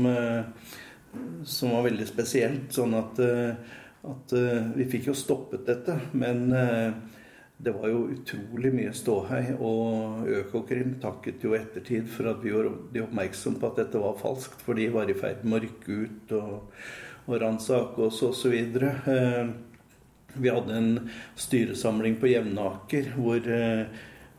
som 1.42 1.74
var 1.74 1.90
veldig 1.90 2.08
spesielt. 2.08 2.70
Sånn 2.78 2.94
at 3.02 3.26
at 4.12 4.34
uh, 4.38 4.72
vi 4.78 4.88
fikk 4.90 5.10
jo 5.12 5.16
stoppet 5.18 5.66
dette. 5.68 5.98
Men 6.18 6.48
uh, 6.54 6.96
det 7.58 7.74
var 7.74 7.90
jo 7.90 8.08
utrolig 8.14 8.72
mye 8.74 8.94
ståhei. 8.96 9.44
Og 9.58 10.28
Økokrim 10.42 10.98
takket 11.04 11.46
jo 11.46 11.56
ettertid 11.58 12.10
for 12.12 12.32
at 12.32 12.44
vi 12.44 12.54
var 12.56 12.70
oppmerksom 13.04 13.58
på 13.62 13.72
at 13.72 13.82
dette 13.84 14.02
var 14.02 14.20
falskt. 14.22 14.62
For 14.66 14.78
de 14.78 14.90
var 14.94 15.10
i 15.10 15.18
ferd 15.18 15.46
med 15.46 15.60
å 15.60 15.64
rykke 15.66 16.02
ut 16.04 16.36
og, 16.38 16.76
og 17.26 17.40
ransake 17.42 18.06
oss 18.10 18.22
osv. 18.28 18.54
Eh, 18.54 19.42
vi 20.38 20.54
hadde 20.54 20.78
en 20.78 20.92
styresamling 21.40 22.20
på 22.22 22.30
Jevnaker 22.30 23.08
hvor, 23.16 23.48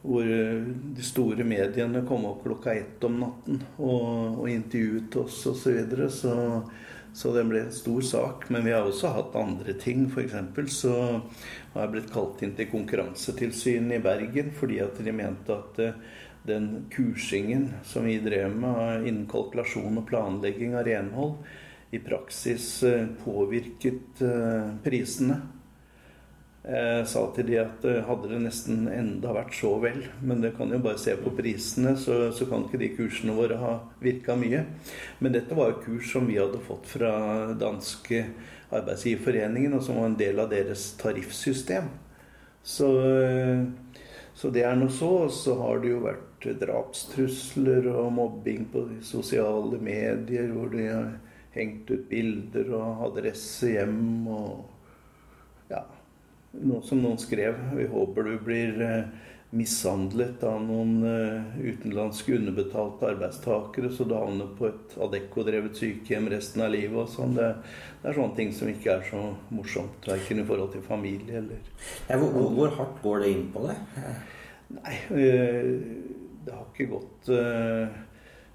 hvor 0.04 0.28
de 0.28 1.02
store 1.02 1.42
mediene 1.48 2.04
kom 2.06 2.28
opp 2.28 2.44
klokka 2.44 2.76
ett 2.76 3.02
om 3.08 3.16
natten 3.18 3.64
og, 3.80 4.44
og 4.44 4.46
intervjuet 4.52 5.16
oss 5.24 5.40
osv. 5.50 5.58
Så, 5.64 5.74
videre. 5.74 6.06
så 6.14 6.36
så 7.18 7.32
det 7.34 7.42
ble 7.48 7.64
en 7.64 7.74
stor 7.74 8.04
sak. 8.06 8.46
Men 8.54 8.62
vi 8.62 8.72
har 8.76 8.86
også 8.86 9.10
hatt 9.10 9.34
andre 9.38 9.74
ting. 9.82 10.04
F.eks. 10.06 10.36
så 10.70 10.94
har 11.74 11.82
jeg 11.82 11.92
blitt 11.96 12.12
kalt 12.14 12.44
inn 12.46 12.54
til 12.54 12.70
Konkurransetilsynet 12.70 13.96
i 13.96 14.04
Bergen 14.04 14.52
fordi 14.54 14.78
at 14.84 15.00
de 15.02 15.14
mente 15.14 15.56
at 15.56 15.80
eh, 15.82 15.96
den 16.46 16.68
kursingen 16.94 17.72
som 17.84 18.06
vi 18.06 18.20
drev 18.22 18.54
med 18.54 19.08
innen 19.08 19.26
kalkulasjon 19.30 19.98
og 19.98 20.06
planlegging 20.08 20.78
av 20.78 20.86
renhold, 20.86 21.40
i 21.90 21.98
praksis 22.04 22.84
eh, 22.86 23.08
påvirket 23.24 24.22
eh, 24.22 24.70
prisene. 24.84 25.40
Jeg 26.68 27.04
sa 27.08 27.22
til 27.32 27.46
de 27.48 27.54
at 27.62 27.84
eh, 27.88 28.02
hadde 28.04 28.28
det 28.28 28.38
nesten 28.44 28.90
enda 28.92 29.32
vært 29.32 29.54
så 29.56 29.70
vel, 29.80 30.02
men 30.20 30.42
det 30.44 30.50
kan 30.58 30.68
jo 30.68 30.80
bare 30.84 31.00
se 31.00 31.14
på 31.16 31.32
prisene, 31.38 31.94
så, 31.96 32.26
så 32.36 32.44
kan 32.50 32.66
ikke 32.66 32.80
de 32.82 32.90
kursene 32.92 33.36
våre 33.36 33.56
ha 33.56 33.70
virka 34.04 34.36
mye. 34.36 34.66
Men 35.24 35.32
dette 35.32 35.56
var 35.56 35.72
jo 35.72 35.80
kurs 35.86 36.12
som 36.12 36.28
vi 36.28 36.36
hadde 36.36 36.60
fått 36.66 36.90
fra 36.90 37.14
danske 37.56 38.20
arbeidsgiverforeningen, 38.68 39.78
og 39.78 39.86
som 39.86 39.96
var 39.96 40.10
en 40.10 40.20
del 40.20 40.44
av 40.44 40.52
deres 40.52 40.90
tariffsystem. 41.00 41.88
Så, 42.60 42.90
eh, 43.16 43.64
så 44.36 44.52
det 44.52 44.68
er 44.68 44.76
nå 44.76 44.90
så. 44.92 45.08
Og 45.24 45.32
så 45.32 45.56
har 45.62 45.80
det 45.80 45.94
jo 45.94 46.04
vært 46.04 46.50
drapstrusler 46.60 47.88
og 47.94 48.12
mobbing 48.12 48.68
på 48.74 48.84
sosiale 49.08 49.80
medier, 49.80 50.52
hvor 50.52 50.68
de 50.76 50.84
har 50.84 51.14
hengt 51.56 51.88
ut 51.88 52.04
bilder 52.12 52.74
og 52.76 53.06
adresse 53.08 53.72
hjem 53.72 54.28
og 54.28 54.66
ja, 55.72 55.80
noe 56.52 56.82
som 56.82 57.02
noen 57.02 57.18
skrev. 57.20 57.56
Vi 57.76 57.86
håper 57.86 58.22
du 58.22 58.38
blir 58.44 58.80
eh, 58.82 59.10
mishandlet 59.50 60.42
av 60.44 60.60
noen 60.64 61.02
eh, 61.08 61.60
utenlandske 61.60 62.36
underbetalte 62.36 63.10
arbeidstakere, 63.12 63.90
så 63.92 64.06
du 64.08 64.14
havner 64.16 64.50
på 64.58 64.68
et 64.70 64.96
Adecco-drevet 65.04 65.78
sykehjem 65.78 66.30
resten 66.32 66.64
av 66.64 66.72
livet 66.74 67.02
og 67.04 67.12
sånn. 67.12 67.36
Det, 67.38 67.52
det, 68.00 68.10
er 68.10 68.18
sånne 68.18 68.38
ting 68.38 68.52
som 68.56 68.72
ikke 68.72 68.96
er 68.96 69.06
så 69.10 69.22
morsomt, 69.54 70.08
verken 70.08 70.42
i 70.42 70.48
forhold 70.48 70.74
til 70.74 70.84
familie 70.86 71.40
eller 71.42 71.62
ja, 72.08 72.16
hvor, 72.16 72.30
hvor, 72.32 72.52
hvor, 72.56 72.76
hardt 72.80 73.00
går 73.04 73.24
det 73.24 73.32
inn 73.34 73.48
på 73.54 73.64
det? 73.68 73.78
Nei, 74.78 74.98
eh, 75.16 75.72
det 76.44 76.54
har 76.54 76.68
ikke 76.68 76.92
gått 76.92 77.28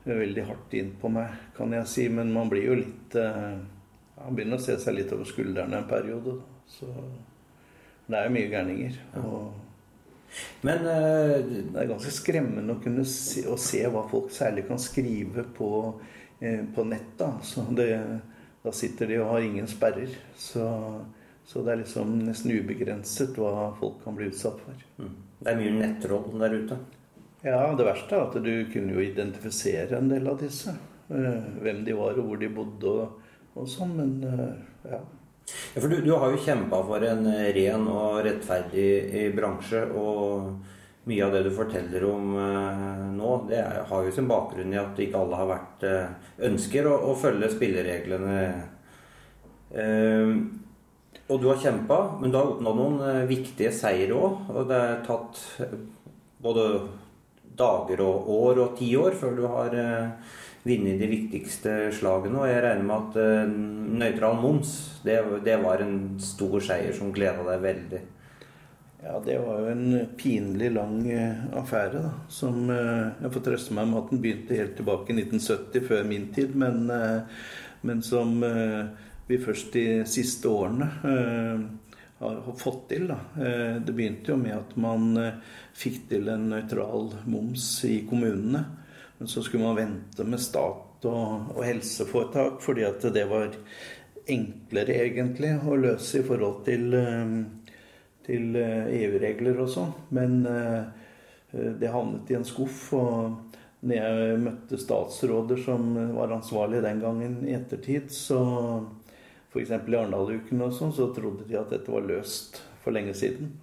veldig 0.04 0.44
hardt 0.48 0.74
inn 0.76 0.90
på 1.00 1.10
meg, 1.14 1.36
kan 1.54 1.74
jeg 1.74 1.90
si. 1.90 2.08
Men 2.10 2.32
man 2.34 2.50
blir 2.50 2.66
jo 2.72 2.78
litt 2.80 3.14
Man 3.14 4.38
begynner 4.38 4.58
å 4.58 4.64
se 4.64 4.74
seg 4.82 4.96
litt 4.98 5.12
over 5.14 5.28
skuldrene 5.30 5.78
en 5.78 5.88
periode. 5.90 6.34
Så 6.70 6.90
det 8.08 8.20
er 8.20 8.28
jo 8.28 8.36
mye 8.36 8.52
gærninger. 8.52 8.98
Men 10.62 10.86
uh, 10.88 11.38
det 11.46 11.80
er 11.80 11.90
ganske 11.90 12.14
skremmende 12.14 12.76
å 12.76 12.82
kunne 12.84 13.06
se, 13.08 13.46
å 13.50 13.58
se 13.60 13.84
hva 13.92 14.06
folk 14.10 14.32
særlig 14.34 14.66
kan 14.70 14.82
skrive 14.82 15.46
på, 15.58 15.70
eh, 16.40 16.64
på 16.76 16.86
nett. 16.90 17.12
Da. 17.20 17.34
Det, 17.78 17.90
da 18.64 18.74
sitter 18.76 19.12
de 19.12 19.20
og 19.22 19.34
har 19.34 19.46
ingen 19.46 19.70
sperrer. 19.70 20.16
Så, 20.40 20.66
så, 21.46 21.62
det 21.62 21.74
er 21.74 21.84
liksom 21.84 22.18
nesten 22.24 22.56
ubegrenset 22.56 23.38
hva 23.40 23.70
folk 23.80 24.02
kan 24.06 24.18
bli 24.18 24.32
utsatt 24.32 24.60
for. 24.64 24.86
Mm. 25.00 25.16
Det 25.44 25.52
er 25.52 25.60
mye 25.60 25.78
nettroll 25.78 26.40
der 26.42 26.58
ute? 26.60 26.80
Ja, 27.44 27.66
det 27.76 27.86
verste 27.86 28.16
er 28.16 28.30
at 28.30 28.38
du 28.40 28.54
kunne 28.72 28.96
jo 28.96 29.04
identifisere 29.04 30.00
en 30.00 30.12
del 30.12 30.30
av 30.32 30.40
disse. 30.42 30.76
Uh, 31.12 31.44
hvem 31.62 31.84
de 31.86 31.96
var 32.00 32.18
og 32.18 32.30
hvor 32.30 32.40
de 32.40 32.50
bodde 32.52 32.96
og, 33.04 33.36
og 33.60 33.68
sånn. 33.70 34.00
Men 34.00 34.16
ja. 34.88 35.04
Ja, 35.74 35.82
for 35.82 35.90
du, 35.90 35.98
du 36.02 36.12
har 36.16 36.32
jo 36.32 36.44
kjempa 36.46 36.80
for 36.88 37.04
en 37.08 37.26
eh, 37.28 37.50
ren 37.56 37.88
og 37.92 38.22
rettferdig 38.26 38.88
eh, 39.10 39.34
bransje. 39.36 39.84
Og 39.98 40.54
mye 41.10 41.26
av 41.26 41.34
det 41.36 41.44
du 41.44 41.52
forteller 41.52 42.06
om 42.08 42.36
eh, 42.40 43.06
nå, 43.18 43.32
det 43.50 43.60
er, 43.60 43.82
har 43.90 44.06
jo 44.06 44.14
sin 44.16 44.30
bakgrunn 44.30 44.74
i 44.74 44.80
at 44.80 45.00
ikke 45.04 45.20
alle 45.20 45.40
har 45.42 45.50
vært 45.50 45.86
eh, 45.90 46.14
ønsker 46.48 46.88
å, 46.88 46.96
å, 47.10 47.16
følge 47.20 47.52
spillereglene. 47.52 48.38
Eh, 49.74 50.36
og 51.32 51.40
du 51.42 51.50
har 51.50 51.60
kjempa, 51.60 52.00
men 52.22 52.32
du 52.32 52.38
har 52.40 52.54
oppnådd 52.54 52.80
noen 52.80 53.28
viktige 53.28 53.72
seire 53.76 54.16
òg. 54.16 54.48
Og 54.54 54.68
det 54.70 54.80
er 54.80 55.04
tatt 55.08 55.40
både 56.44 56.66
dager 57.58 58.02
og 58.06 58.30
år 58.34 58.64
og 58.64 58.78
ti 58.80 58.94
år 59.00 59.16
før 59.20 59.38
du 59.38 59.44
har 59.52 59.76
vunnet 60.64 61.00
de 61.00 61.10
viktigste 61.12 61.76
slagene. 61.96 62.40
Og 62.40 62.50
jeg 62.50 62.64
regner 62.64 62.88
med 62.88 62.96
at 62.98 63.20
uh, 63.20 63.54
nøytral 64.04 64.40
moms, 64.42 64.74
det, 65.04 65.20
det, 65.46 65.60
var 65.64 65.84
en 65.84 65.98
stor 66.24 66.60
seier 66.64 66.96
som 66.96 67.14
gleda 67.16 67.46
deg 67.52 67.64
veldig. 67.68 68.02
Ja, 69.04 69.18
det 69.20 69.36
var 69.44 69.60
jo 69.60 69.72
en 69.74 69.88
pinlig 70.20 70.72
lang 70.78 71.02
uh, 71.10 71.46
affære, 71.60 72.06
da. 72.06 72.14
Som 72.32 72.70
uh, 72.72 73.12
Jeg 73.22 73.34
får 73.36 73.48
trøste 73.50 73.78
meg 73.78 73.92
med 73.92 74.02
at 74.02 74.14
den 74.14 74.24
begynte 74.24 74.60
helt 74.60 74.78
tilbake 74.80 75.12
i 75.12 75.18
1970, 75.20 75.88
før 75.90 76.06
min 76.08 76.30
tid. 76.36 76.56
Men, 76.56 76.88
men 77.84 78.04
som 78.06 78.38
vi 79.28 79.40
først 79.40 79.74
de 79.76 79.88
siste 80.08 80.48
årene 80.48 80.88
har 82.24 82.56
fått 82.60 82.88
til. 82.90 83.10
Da. 83.12 83.18
Det 83.84 83.94
begynte 83.94 84.34
jo 84.34 84.38
med 84.40 84.56
at 84.56 84.74
man 84.80 85.12
fikk 85.78 86.08
til 86.10 86.32
en 86.34 86.50
nøytral 86.52 87.12
moms 87.30 87.68
i 87.90 88.00
kommunene. 88.10 88.64
Men 89.18 89.32
så 89.32 89.44
skulle 89.44 89.64
man 89.68 89.78
vente 89.78 90.26
med 90.28 90.42
stat 90.42 91.06
og, 91.08 91.52
og 91.56 91.62
helseforetak 91.64 92.62
fordi 92.64 92.86
at 92.88 93.06
det 93.16 93.28
var 93.30 93.54
enklere 94.32 94.98
egentlig 95.04 95.54
å 95.68 95.78
løse 95.80 96.22
i 96.22 96.26
forhold 96.28 96.64
til, 96.68 96.94
eh, 96.96 97.80
til 98.26 98.56
EU-regler 98.58 99.58
eh, 99.58 99.64
og 99.64 99.72
sånn. 99.72 99.94
Men 100.16 100.38
eh, 100.48 100.84
det 101.80 101.92
havnet 101.94 102.32
i 102.32 102.40
en 102.40 102.48
skuff. 102.48 102.94
og 102.98 103.50
når 103.84 103.98
jeg 104.00 104.36
møtte 104.40 104.78
statsråder 104.80 105.58
som 105.60 105.90
var 106.16 106.32
ansvarlige 106.32 106.86
den 106.86 107.02
gangen 107.04 107.34
i 107.44 107.52
ettertid, 107.58 108.14
så 108.16 108.40
f.eks. 109.54 109.72
i 109.72 109.78
Arendal-uken 109.78 110.66
og 110.66 110.74
sånn, 110.76 110.94
så 110.96 111.12
trodde 111.16 111.48
de 111.48 111.60
at 111.60 111.72
dette 111.72 111.94
var 111.94 112.06
løst 112.10 112.60
for 112.84 112.96
lenge 112.96 113.14
siden. 113.18 113.54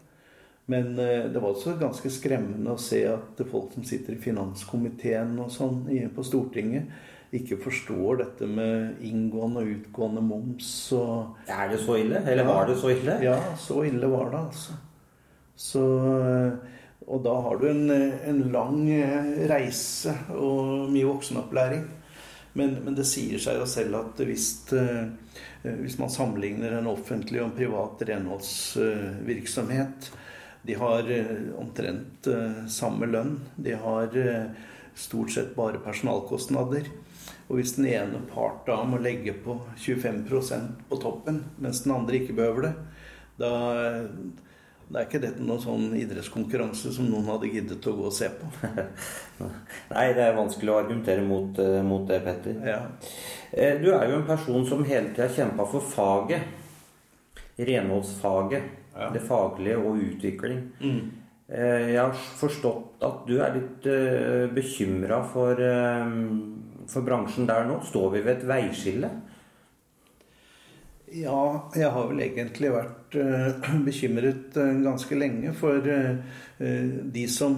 Men 0.70 0.94
det 0.94 1.34
var 1.34 1.50
også 1.50 1.74
ganske 1.80 2.12
skremmende 2.14 2.76
å 2.76 2.78
se 2.78 3.00
at 3.10 3.40
folk 3.50 3.72
som 3.74 3.82
sitter 3.82 4.14
i 4.14 4.20
finanskomiteen 4.22 5.32
og 5.42 5.50
sånn 5.50 5.80
på 6.14 6.22
Stortinget, 6.22 6.92
ikke 7.34 7.60
forstår 7.62 8.20
dette 8.24 8.46
med 8.50 9.02
inngående 9.06 9.62
og 9.62 9.72
utgående 9.76 10.22
moms 10.24 10.70
og 10.98 11.50
Er 11.50 11.70
det 11.70 11.78
så 11.84 11.98
ille? 12.00 12.22
Eller 12.24 12.42
ja, 12.42 12.48
var 12.48 12.66
det 12.66 12.76
så 12.80 12.90
ille? 12.90 13.16
Ja, 13.22 13.36
så 13.58 13.84
ille 13.86 14.10
var 14.10 14.32
det, 14.32 14.40
altså. 14.48 14.78
Så 15.60 15.84
Og 17.10 17.22
da 17.24 17.34
har 17.42 17.58
du 17.58 17.68
en, 17.70 17.90
en 17.90 18.42
lang 18.54 18.82
reise 19.50 20.14
og 20.34 20.90
mye 20.90 21.06
voksenopplæring. 21.08 21.86
Men, 22.52 22.84
men, 22.84 22.94
det 22.98 23.04
sier 23.06 23.38
seg 23.38 23.60
jo 23.60 23.66
selv 23.70 23.94
at 24.00 24.20
hvis, 24.26 24.46
hvis 25.62 25.98
man 26.00 26.10
sammenligner 26.10 26.78
en 26.78 26.90
offentlig 26.90 27.40
og 27.40 27.50
en 27.50 27.58
privat 27.58 28.02
renholdsvirksomhet 28.08 30.10
De 30.66 30.74
har 30.76 31.02
omtrent 31.62 32.28
samme 32.68 33.06
lønn. 33.06 33.38
De 33.54 33.72
har 33.78 34.18
stort 34.98 35.30
sett 35.32 35.54
bare 35.56 35.78
personalkostnader. 35.84 36.90
Og 37.50 37.58
hvis 37.58 37.74
den 37.74 37.88
ene 37.90 38.20
part 38.30 38.62
da 38.68 38.76
må 38.86 39.00
legge 39.02 39.34
på 39.44 39.56
25% 39.82 40.84
på 40.90 40.98
toppen, 41.02 41.42
mens 41.58 41.82
den 41.82 41.96
andre 41.96 42.20
ikke 42.20 42.36
behøver 42.38 42.68
det, 42.68 42.74
da, 43.40 43.50
da 44.90 44.98
er 44.98 45.06
ikke 45.06 45.20
dette 45.22 45.44
noen 45.46 45.62
sånn 45.62 45.92
idrettskonkurranse 46.00 46.90
som 46.96 47.06
noen 47.06 47.28
hadde 47.30 47.50
giddet 47.52 47.86
å 47.86 47.94
gå 47.94 48.08
og 48.08 48.14
se 48.14 48.26
på. 48.34 48.48
Nei, 49.94 50.06
det 50.16 50.24
er 50.24 50.34
vanskelig 50.34 50.72
å 50.72 50.80
argumentere 50.80 51.22
mot, 51.22 51.60
eh, 51.62 51.78
mot 51.86 52.08
det, 52.08 52.18
Petter. 52.24 52.58
Ja. 52.66 52.80
Eh, 53.52 53.78
du 53.78 53.92
er 53.94 54.08
jo 54.10 54.18
en 54.18 54.26
person 54.26 54.66
som 54.66 54.82
hele 54.88 55.12
tida 55.14 55.30
kjempa 55.30 55.68
for 55.70 55.86
faget. 55.94 56.48
Renholdsfaget. 57.60 58.76
Ja. 58.96 59.12
Det 59.14 59.22
faglige 59.22 59.78
og 59.78 60.02
utvikling. 60.02 60.64
Mm. 60.82 61.00
Eh, 61.46 61.92
jeg 61.92 62.00
har 62.00 62.26
forstått 62.40 63.06
at 63.06 63.22
du 63.30 63.36
er 63.38 63.54
litt 63.60 63.86
bekymra 64.56 65.22
for 65.30 65.62
for 66.90 67.06
bransjen 67.06 67.46
der 67.46 67.66
nå? 67.68 67.78
Står 67.86 68.16
vi 68.16 68.22
ved 68.24 68.40
et 68.40 68.48
veiskille? 68.48 69.10
Ja, 71.10 71.70
jeg 71.74 71.90
har 71.90 72.04
vel 72.06 72.20
egentlig 72.22 72.68
vært 72.70 73.16
uh, 73.18 73.64
bekymret 73.88 74.54
uh, 74.54 74.76
ganske 74.84 75.16
lenge 75.18 75.50
for 75.58 75.82
uh, 75.82 76.20
de 76.60 77.24
som 77.26 77.56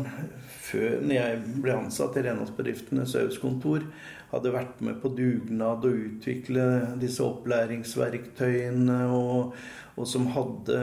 før 0.62 1.02
når 1.02 1.12
jeg 1.18 1.40
ble 1.60 1.74
ansatt 1.76 2.16
i 2.16 2.22
renholdsbedriftenes 2.24 3.12
servicekontor, 3.12 3.84
hadde 4.30 4.54
vært 4.54 4.80
med 4.80 5.02
på 5.02 5.10
dugnad 5.12 5.84
og 5.84 5.98
utvikle 6.06 6.64
disse 7.02 7.20
opplæringsverktøyene, 7.26 9.02
og, 9.12 9.52
og 10.00 10.08
som 10.08 10.30
hadde 10.32 10.78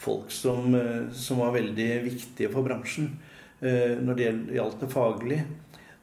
folk 0.00 0.28
som, 0.34 0.74
som, 1.16 1.40
var 1.40 1.54
veldig 1.56 1.88
viktige 2.10 2.50
for 2.52 2.66
bransjen 2.66 3.14
når 3.60 4.18
det 4.18 4.28
gjaldt 4.56 4.84
det 4.84 4.90
faglige. 4.92 5.46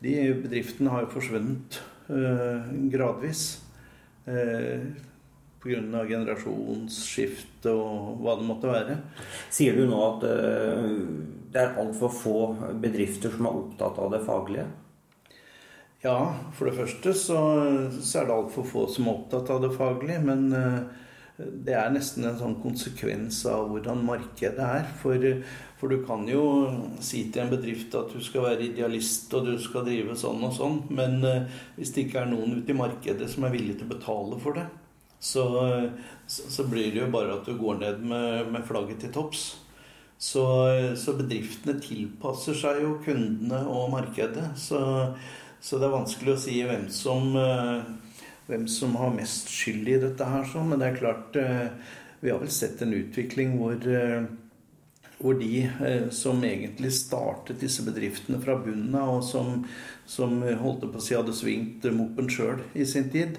De 0.02 0.16
bedriftene 0.42 0.94
har 0.94 1.06
jo 1.06 1.14
forsvunnet 1.16 1.80
eh, 2.14 2.68
gradvis. 2.94 3.46
Eh, 5.58 5.82
Pga. 5.82 6.06
generasjonsskifte 6.08 7.72
og 7.72 8.22
hva 8.22 8.38
det 8.38 8.48
måtte 8.48 8.72
være. 8.72 8.98
Sier 9.50 9.76
du 9.76 9.88
nå 9.88 10.02
at 10.14 10.24
eh, 10.28 10.92
det 11.52 11.62
er 11.62 11.80
altfor 11.80 12.12
få 12.14 12.38
bedrifter 12.82 13.32
som 13.34 13.48
er 13.48 13.58
opptatt 13.64 13.98
av 14.00 14.12
det 14.12 14.22
faglige? 14.26 14.68
Ja, 16.04 16.36
for 16.54 16.70
det 16.70 16.78
første 16.78 17.14
så, 17.18 17.40
så 18.02 18.22
er 18.22 18.28
det 18.28 18.38
altfor 18.38 18.68
få 18.68 18.88
som 18.92 19.08
er 19.08 19.18
opptatt 19.18 19.50
av 19.50 19.64
det 19.64 19.74
faglige. 19.76 20.22
Men 20.24 20.54
eh, 20.54 20.82
det 21.38 21.76
er 21.78 21.92
nesten 21.94 22.26
en 22.26 22.38
sånn 22.38 22.56
konsekvens 22.64 23.44
av 23.50 23.68
hvordan 23.72 24.06
markedet 24.06 24.64
er. 24.64 24.88
For, 25.02 25.22
for, 25.78 25.92
du 25.92 26.06
kan 26.06 26.26
jo 26.30 26.44
si 27.04 27.28
til 27.30 27.44
en 27.44 27.54
bedrift 27.54 27.94
at 27.98 28.14
du 28.14 28.22
skal 28.26 28.48
være 28.48 28.70
idealist 28.72 29.34
og 29.38 29.46
du 29.50 29.58
skal 29.62 29.86
drive 29.86 30.18
sånn 30.18 30.42
og 30.48 30.56
sånn, 30.58 30.80
men 30.98 31.20
uh, 31.22 31.62
hvis 31.78 31.94
det 31.94 32.08
ikke 32.08 32.24
er 32.24 32.32
noen 32.32 32.58
ute 32.58 32.74
i 32.74 32.78
markedet 32.78 33.30
som 33.30 33.46
er 33.46 33.54
villig 33.54 33.78
til 33.78 33.86
å 33.86 33.94
betale 33.94 34.42
for 34.42 34.58
det, 34.58 34.66
så, 35.20 35.46
så, 36.28 36.66
blir 36.70 36.92
det 36.94 37.02
jo 37.02 37.12
bare 37.14 37.40
at 37.40 37.48
du 37.48 37.56
går 37.58 37.80
ned 37.82 38.04
med, 38.06 38.52
med 38.54 38.66
flagget 38.68 39.02
til 39.04 39.14
topps. 39.16 39.46
Så, 40.18 40.44
så, 40.98 41.14
bedriftene 41.18 41.78
tilpasser 41.82 42.58
seg 42.58 42.82
jo 42.84 42.98
kundene 43.06 43.64
og 43.70 43.92
markedet. 43.94 44.50
Så, 44.58 44.80
så 45.62 45.80
det 45.80 45.88
er 45.88 45.98
vanskelig 45.98 46.34
å 46.34 46.42
si 46.42 46.60
hvem 46.66 46.88
som 46.94 47.34
uh, 47.38 47.82
hvem 48.48 48.68
som 48.68 48.96
har 48.96 49.16
mest 49.16 49.52
skyld 49.52 49.88
i 49.92 50.02
dette 50.02 50.28
her. 50.28 50.52
Men 50.64 50.80
det 50.80 50.92
er 50.92 51.00
klart 51.02 51.40
eh, 51.40 51.70
Vi 52.20 52.32
har 52.32 52.42
vel 52.42 52.52
sett 52.52 52.82
en 52.82 52.96
utvikling 52.98 53.58
hvor, 53.60 53.76
eh, 53.78 54.24
hvor 55.20 55.38
de 55.38 55.52
eh, 55.68 56.08
som 56.16 56.42
egentlig 56.44 56.94
startet 56.98 57.62
disse 57.62 57.86
bedriftene 57.86 58.40
fra 58.42 58.58
bunnen 58.64 58.96
av, 58.98 59.20
og 59.20 59.26
som, 59.28 59.68
som 60.10 60.40
holdt 60.42 60.88
på 60.88 60.98
å 60.98 61.04
si 61.04 61.18
hadde 61.18 61.36
svingt 61.38 61.86
moppen 61.94 62.32
sjøl 62.32 62.64
i 62.74 62.88
sin 62.90 63.12
tid, 63.14 63.38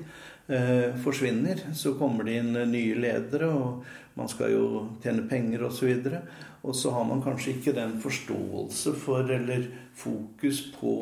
forsvinner. 1.04 1.58
Så 1.76 1.92
kommer 1.98 2.24
det 2.24 2.38
inn 2.40 2.54
nye 2.70 2.94
ledere, 2.96 3.50
og 3.52 3.82
man 4.16 4.30
skal 4.32 4.54
jo 4.54 4.68
tjene 5.02 5.26
penger 5.28 5.66
osv. 5.68 5.90
Og, 5.90 6.06
så 6.08 6.22
og 6.68 6.76
så 6.76 6.92
har 6.94 7.04
man 7.04 7.20
kanskje 7.22 7.58
ikke 7.58 7.74
den 7.76 7.98
forståelse 8.00 8.94
for 8.96 9.28
eller 9.34 9.68
fokus 9.96 10.62
på 10.78 10.94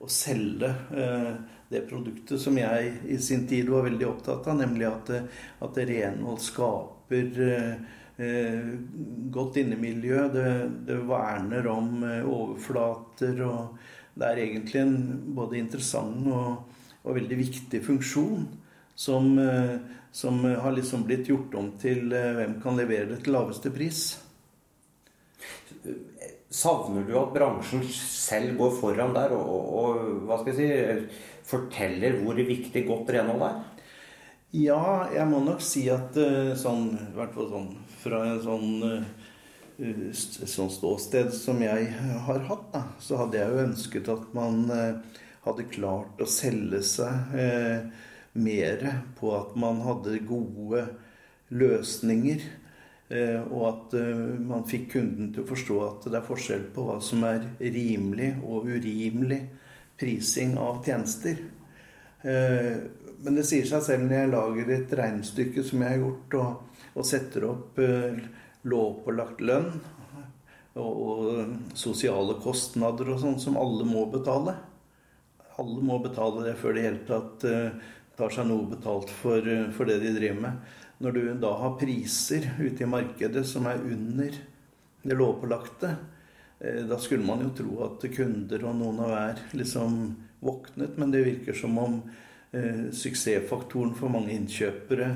å 0.00 0.08
selge 0.08 0.72
det 1.68 1.82
produktet 1.88 2.40
som 2.40 2.58
jeg 2.58 2.92
i 3.10 3.18
sin 3.18 3.46
tid 3.48 3.68
var 3.70 3.86
veldig 3.88 4.06
opptatt 4.08 4.46
av, 4.46 4.58
nemlig 4.60 4.86
at, 4.88 5.12
at 5.66 5.78
renhold 5.88 6.38
skaper 6.42 7.40
eh, 7.42 8.68
godt 9.34 9.58
innemiljø. 9.62 10.26
Det, 10.34 10.50
det, 10.86 11.00
verner 11.08 11.66
om 11.72 12.04
eh, 12.06 12.22
overflater, 12.22 13.42
og 13.46 14.14
det 14.14 14.28
er 14.30 14.42
egentlig 14.44 14.84
en 14.84 14.96
både 15.36 15.58
interessant 15.58 16.30
og, 16.30 16.78
og 17.02 17.18
veldig 17.18 17.40
viktig 17.42 17.82
funksjon 17.86 18.46
som, 18.96 19.30
eh, 19.38 19.76
som, 20.12 20.42
har 20.44 20.74
liksom 20.74 21.04
blitt 21.06 21.28
gjort 21.30 21.54
om 21.60 21.72
til 21.80 22.10
eh, 22.16 22.32
hvem 22.40 22.58
kan 22.62 22.78
levere 22.80 23.10
det 23.12 23.22
til 23.24 23.36
laveste 23.36 23.72
pris. 23.74 24.08
Savner 26.56 27.04
du 27.06 27.14
at 27.20 27.34
bransjen 27.34 27.84
selv 27.92 28.56
går 28.58 28.76
foran 28.80 29.14
der 29.16 29.34
og, 29.36 29.46
og, 29.46 29.72
og 29.80 30.26
hva 30.26 30.40
skal 30.40 30.54
jeg 30.54 30.60
si 30.60 31.24
forteller 31.46 32.20
hvor 32.22 32.38
viktig 32.38 32.86
godt 32.88 33.12
renhold 33.14 33.44
er? 33.46 33.58
Ja, 34.56 35.08
jeg 35.12 35.26
må 35.28 35.42
nok 35.44 35.60
si 35.60 35.84
at 35.92 36.16
eh, 36.22 36.54
sånn, 36.56 36.92
i 36.96 37.14
hvert 37.16 37.34
fall 37.34 37.48
sånn 37.50 37.70
fra 38.00 38.22
en 38.30 38.38
sånn, 38.40 38.68
eh, 39.82 40.04
sånn 40.14 40.70
ståsted 40.72 41.32
som 41.34 41.60
jeg 41.60 41.90
har 42.24 42.44
hatt, 42.48 42.68
da, 42.72 42.84
så 43.02 43.18
hadde 43.20 43.40
jeg 43.40 43.52
jo 43.52 43.64
ønsket 43.66 44.10
at 44.14 44.28
man 44.38 44.62
eh, 44.72 45.18
hadde 45.44 45.68
klart 45.74 46.22
å 46.22 46.28
selge 46.30 46.80
seg 46.86 47.34
eh, 47.36 47.90
mer 48.36 48.84
på 49.18 49.32
at 49.36 49.56
man 49.58 49.82
hadde 49.84 50.20
gode 50.28 50.84
løsninger. 51.48 52.44
Eh, 53.08 53.38
og 53.54 53.66
at 53.68 53.94
eh, 54.00 54.22
man 54.42 54.66
fikk 54.66 54.88
kunden 54.96 55.30
til 55.30 55.44
å 55.44 55.50
forstå 55.52 55.74
at 55.84 56.06
det 56.10 56.18
er 56.18 56.26
forskjell 56.26 56.64
på 56.74 56.88
hva 56.88 56.96
som 57.04 57.22
er 57.28 57.44
rimelig 57.60 58.32
og 58.42 58.66
urimelig 58.66 59.44
prising 60.00 60.56
av 60.58 60.80
tjenester. 60.84 61.38
Eh, 62.26 62.72
men 63.22 63.38
det 63.38 63.46
sier 63.46 63.68
seg 63.68 63.84
selv 63.86 64.08
når 64.08 64.16
jeg 64.18 64.32
lager 64.32 64.72
et 64.74 64.96
regnestykke 64.98 65.62
som 65.68 65.84
jeg 65.84 65.94
har 65.94 66.02
gjort, 66.02 66.34
og, 66.40 66.80
og 66.98 67.06
setter 67.06 67.46
opp 67.46 67.78
lovpålagt 68.66 69.40
lønn 69.46 69.70
og, 70.76 70.90
og, 70.90 71.54
sosiale 71.78 72.34
kostnader 72.42 73.14
og 73.14 73.22
sånn 73.22 73.38
som 73.40 73.56
alle 73.60 73.86
må 73.88 74.02
betale. 74.12 74.56
Alle 75.62 75.80
må 75.86 76.00
betale 76.04 76.42
det 76.50 76.58
før 76.60 76.74
det 76.74 76.82
i 76.82 76.88
hele 76.90 77.06
tatt 77.08 77.46
tar 78.16 78.32
seg 78.32 78.48
noe 78.48 78.66
betalt 78.70 79.12
for, 79.12 79.44
uh, 79.44 79.70
for, 79.76 79.88
det 79.88 80.00
de 80.02 80.14
driver 80.16 80.42
med. 80.48 80.74
Når 81.04 81.16
du 81.16 81.22
da 81.40 81.52
har 81.60 81.78
priser 81.80 82.50
ute 82.58 82.84
i 82.84 82.88
markedet 82.88 83.44
som 83.48 83.68
er 83.68 83.82
under 83.84 84.36
det 85.06 85.16
lovpålagte, 85.16 85.96
Eh, 86.58 86.84
da 86.84 86.98
skulle 86.98 87.24
man 87.24 87.42
jo 87.42 87.50
tro 87.56 87.82
at 87.84 88.04
kunder 88.16 88.62
og 88.64 88.78
noen 88.78 89.00
av 89.04 89.10
hver 89.12 89.42
liksom 89.58 89.98
våknet, 90.40 90.96
men 90.96 91.12
det 91.12 91.26
virker 91.26 91.56
som 91.56 91.76
om 91.78 91.98
eh, 92.52 92.88
suksessfaktoren 92.92 93.92
for 93.98 94.12
mange 94.12 94.32
innkjøpere 94.36 95.10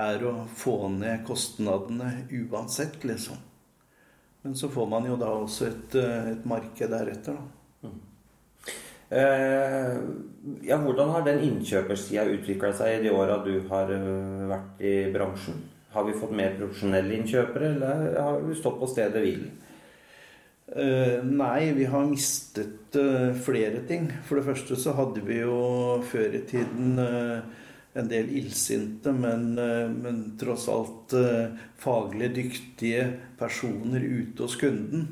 er 0.00 0.24
å 0.26 0.34
få 0.56 0.88
ned 0.94 1.22
kostnadene 1.26 2.26
uansett, 2.42 3.04
liksom. 3.06 3.38
Men 4.42 4.54
så 4.56 4.70
får 4.72 4.86
man 4.88 5.06
jo 5.06 5.18
da 5.20 5.30
også 5.36 5.68
et, 5.68 5.96
eh, 6.00 6.30
et 6.34 6.46
marked 6.48 6.90
deretter, 6.90 7.38
da. 7.38 7.59
Eh, 9.10 9.96
ja, 10.62 10.76
hvordan 10.78 11.10
har 11.10 11.24
den 11.26 11.40
innkjøpersida 11.42 12.28
utvikla 12.30 12.70
seg 12.78 12.94
i 12.94 13.02
de 13.08 13.14
åra 13.14 13.40
du 13.42 13.56
har 13.70 13.90
eh, 13.90 14.44
vært 14.50 14.84
i 14.86 14.94
bransjen? 15.10 15.64
Har 15.90 16.06
vi 16.06 16.14
fått 16.14 16.36
mer 16.38 16.54
profesjonelle 16.54 17.16
innkjøpere, 17.16 17.72
eller 17.74 18.20
har 18.22 18.38
vi 18.46 18.54
stått 18.54 18.78
på 18.78 18.88
stedet 18.90 19.24
hvil? 19.24 19.48
Uh, 20.70 21.18
nei, 21.26 21.72
vi 21.74 21.88
har 21.90 22.04
mistet 22.06 22.94
uh, 22.94 23.32
flere 23.34 23.80
ting. 23.88 24.04
For 24.28 24.38
det 24.38 24.46
første 24.46 24.76
så 24.78 24.94
hadde 24.94 25.24
vi 25.26 25.40
jo 25.40 25.56
før 26.06 26.36
i 26.38 26.44
tiden 26.46 26.94
uh, 26.94 27.42
en 27.98 28.06
del 28.06 28.30
illsinte, 28.38 29.10
men, 29.10 29.56
men 29.98 30.20
tross 30.38 30.68
alt 30.70 31.10
faglig 31.82 32.28
dyktige 32.36 33.08
personer 33.40 34.04
ute 34.06 34.46
hos 34.46 34.54
kunden. 34.60 35.08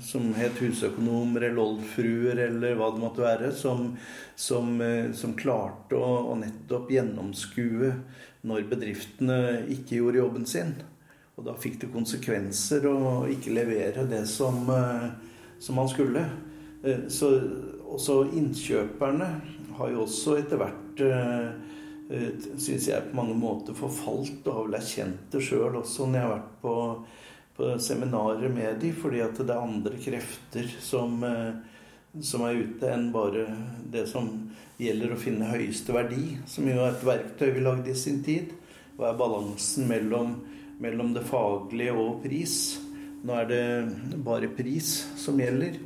Som 0.00 0.30
het 0.38 0.56
husøkonomer 0.56 1.50
eller 1.50 1.60
oldfruer 1.60 2.38
eller 2.46 2.78
hva 2.78 2.86
det 2.94 3.02
måtte 3.02 3.24
være. 3.26 3.50
Som, 3.52 3.90
som, 4.32 4.80
som 5.12 5.34
klarte 5.36 5.98
å, 5.98 6.32
å 6.32 6.36
nettopp 6.40 6.88
gjennomskue 6.94 7.90
når 8.48 8.68
bedriftene 8.70 9.38
ikke 9.74 9.98
gjorde 10.00 10.22
jobben 10.22 10.48
sin. 10.48 10.72
Og 11.38 11.46
da 11.46 11.54
fikk 11.58 11.78
det 11.84 11.92
konsekvenser 11.94 12.86
å 12.90 12.98
ikke 13.30 13.54
levere 13.54 14.06
det 14.10 14.24
som, 14.30 14.58
eh, 14.74 15.08
som 15.62 15.78
man 15.78 15.88
skulle. 15.88 16.24
Eh, 16.82 17.06
så 17.08 17.30
også 17.86 18.24
innkjøperne 18.34 19.28
har 19.78 19.90
jo 19.92 20.02
også 20.02 20.38
etter 20.40 20.58
hvert 20.58 21.02
eh, 21.06 21.50
syns 22.58 22.88
jeg 22.88 23.10
på 23.10 23.16
mange 23.20 23.36
måter 23.38 23.76
forfalt, 23.76 24.42
og 24.46 24.54
har 24.54 24.66
vel 24.66 24.78
erkjent 24.80 25.30
det 25.30 25.42
sjøl 25.44 25.76
også 25.78 26.08
når 26.08 26.18
jeg 26.18 26.26
har 26.26 26.34
vært 26.34 26.54
på, 26.62 26.74
på 27.58 27.72
seminarer 27.82 28.48
med 28.54 28.78
dem, 28.80 28.94
fordi 28.96 29.20
at 29.24 29.36
det 29.42 29.50
er 29.50 29.64
andre 29.66 29.98
krefter 30.00 30.70
som, 30.80 31.18
som 32.22 32.44
er 32.46 32.62
ute 32.62 32.92
enn 32.94 33.08
bare 33.12 33.48
det 33.90 34.06
som 34.08 34.30
gjelder 34.78 35.12
å 35.12 35.18
finne 35.18 35.50
høyeste 35.50 35.92
verdi, 35.92 36.36
som 36.46 36.70
jo 36.70 36.78
er 36.78 36.94
et 36.94 37.02
verktøy 37.04 37.50
vi 37.56 37.64
lagde 37.66 37.90
i 37.90 37.98
sin 37.98 38.22
tid. 38.22 38.54
Hva 38.94 39.10
er 39.10 39.18
balansen 39.18 39.90
mellom 39.90 40.36
mellom 40.78 41.12
det 41.14 41.26
faglige 41.26 41.94
og 41.98 42.22
pris. 42.22 42.78
Nå 43.26 43.34
er 43.40 43.48
det 43.50 43.62
bare 44.24 44.50
pris 44.54 44.92
som 45.18 45.38
gjelder. 45.40 45.78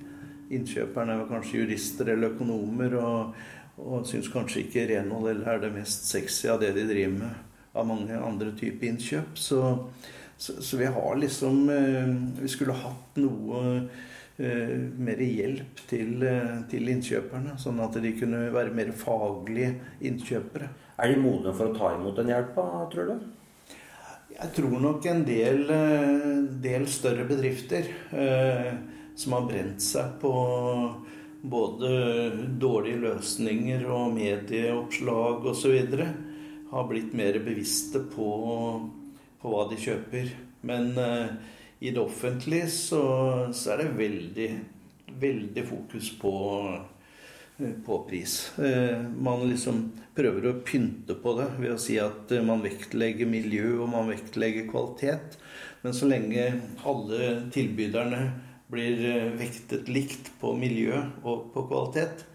Innkjøperne 0.53 1.17
er 1.17 1.31
kanskje 1.31 1.63
jurister 1.63 2.13
eller 2.13 2.35
økonomer 2.35 2.99
og, 3.01 3.39
og 3.81 4.09
syns 4.09 4.29
kanskje 4.33 4.67
ikke 4.67 4.89
renhold 4.91 5.31
eller 5.33 5.55
er 5.55 5.63
det 5.63 5.73
mest 5.79 6.11
sexy 6.11 6.51
av 6.53 6.61
det 6.61 6.75
de 6.77 6.85
driver 6.91 7.23
med 7.23 7.49
av 7.73 7.87
mange 7.89 8.13
andre 8.13 8.51
typer 8.53 8.91
innkjøp. 8.91 9.39
Så, 9.41 9.63
så, 10.43 10.57
så, 10.63 10.77
vi 10.77 10.87
har 10.91 11.17
liksom 11.17 11.69
eh, 11.71 12.43
Vi 12.43 12.49
skulle 12.51 12.75
hatt 12.75 13.19
noe 13.23 13.61
eh, 14.43 14.73
mer 14.99 15.21
hjelp 15.23 15.83
til, 15.87 16.17
eh, 16.27 16.57
til 16.71 16.89
innkjøperne, 16.91 17.55
sånn 17.63 17.79
at 17.85 18.01
de 18.03 18.11
kunne 18.19 18.49
være 18.51 18.75
mer 18.75 18.91
faglige 18.99 19.77
innkjøpere. 20.03 20.73
Er 20.99 21.13
de 21.13 21.21
modne 21.23 21.53
for 21.55 21.71
å 21.71 21.77
ta 21.77 21.93
imot 21.95 22.19
den 22.19 22.33
hjelpa, 22.33 22.65
tror 22.91 23.13
du? 23.13 23.29
Jeg 24.33 24.51
tror 24.57 24.75
nok 24.83 25.07
en 25.07 25.23
del, 25.29 25.63
del 26.65 26.87
større 26.91 27.29
bedrifter 27.29 27.87
eh, 28.11 28.73
som 29.15 29.37
har 29.37 29.47
brent 29.47 29.85
seg 29.85 30.17
på 30.25 30.33
både 31.55 31.93
dårlige 32.59 32.99
løsninger 33.05 33.87
og 33.91 34.17
medieoppslag 34.17 35.47
osv., 35.53 36.03
har 36.73 36.89
blitt 36.89 37.15
mer 37.15 37.37
bevisste 37.45 38.01
på, 38.11 38.33
på, 39.43 39.51
hva 39.53 39.67
de 39.71 39.81
kjøper. 39.83 40.31
Men 40.69 40.95
eh, 40.99 41.35
i 41.83 41.91
det 41.91 42.01
offentlige 42.01 42.71
så, 42.71 43.03
så 43.53 43.75
er 43.75 43.83
det 43.83 43.99
veldig, 43.99 44.49
veldig 45.23 45.67
fokus 45.69 46.13
på 46.23 46.33
på 47.87 48.07
pris. 48.09 48.59
Eh, 48.59 49.03
man 49.19 49.49
liksom 49.49 49.85
prøver 50.17 50.49
å 50.49 50.59
pynte 50.67 51.17
på 51.19 51.35
det 51.39 51.49
ved 51.59 51.75
å 51.75 51.81
si 51.81 51.99
at 52.01 52.33
eh, 52.33 52.45
man 52.45 52.63
vektlegger 52.65 53.29
miljø 53.29 53.83
og 53.83 53.93
man 53.93 54.11
vektlegger 54.11 54.69
kvalitet. 54.71 55.39
Men 55.83 55.97
så 55.97 56.09
lenge 56.11 56.49
alle 56.89 57.33
tilbyderne 57.55 58.23
blir 58.73 59.07
eh, 59.09 59.31
vektet 59.39 59.91
likt 59.93 60.33
på 60.41 60.55
miljø 60.59 60.97
og 61.23 61.51
på 61.55 61.67
kvalitet, 61.71 62.27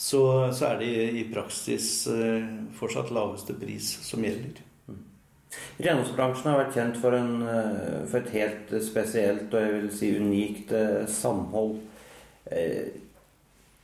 så, 0.00 0.22
så 0.56 0.70
er 0.70 0.80
det 0.80 0.92
i 1.20 1.26
praksis 1.28 2.08
fortsatt 2.78 3.10
laveste 3.12 3.52
pris 3.60 3.90
som 4.06 4.24
gjelder. 4.24 4.62
Renholdsbransjen 5.82 6.50
har 6.52 6.60
vært 6.60 6.76
kjent 6.78 6.98
for, 7.02 7.16
en, 7.16 7.40
for, 8.06 8.20
et 8.20 8.34
helt 8.36 8.74
spesielt 8.86 9.50
og 9.50 9.64
jeg 9.64 9.76
vil 9.76 9.88
si 9.96 10.10
unikt 10.20 10.74
samhold 11.10 11.78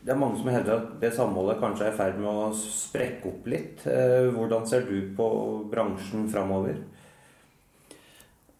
det 0.06 0.12
er 0.14 0.18
mange 0.20 0.38
som 0.38 0.52
hevder 0.54 0.76
at 0.76 0.90
det 1.02 1.08
samholdet 1.16 1.58
kanskje 1.58 1.88
er 1.88 1.94
i 1.94 1.98
ferd 1.98 2.18
med 2.22 2.30
å 2.30 2.50
sprekke 2.54 3.26
opp 3.26 3.48
litt. 3.50 3.80
Eh, 3.90 4.28
hvordan 4.36 4.68
ser 4.70 4.84
du 4.86 5.00
på 5.18 5.26
bransjen 5.72 6.28
framover? 6.30 6.78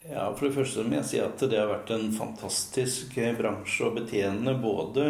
Ja, 0.09 0.25
For 0.35 0.49
det 0.49 0.57
første 0.57 0.83
må 0.87 0.99
jeg 0.99 1.07
si 1.07 1.21
at 1.23 1.38
det 1.47 1.59
har 1.59 1.71
vært 1.71 1.92
en 1.95 2.11
fantastisk 2.14 3.14
bransje 3.38 3.87
å 3.87 3.92
betjene. 3.95 4.57
Både, 4.59 5.07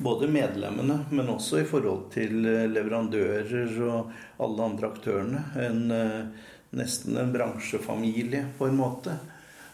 både 0.00 0.28
medlemmene, 0.32 1.02
men 1.12 1.32
også 1.34 1.60
i 1.60 1.68
forhold 1.68 2.08
til 2.16 2.48
leverandører 2.72 3.76
og 3.88 4.12
alle 4.44 4.70
andre 4.72 4.88
aktørene. 4.88 5.44
En, 5.68 5.84
eh, 5.92 6.48
nesten 6.76 7.16
en 7.16 7.32
bransjefamilie, 7.32 8.44
på 8.58 8.68
en 8.68 8.76
måte. 8.76 9.16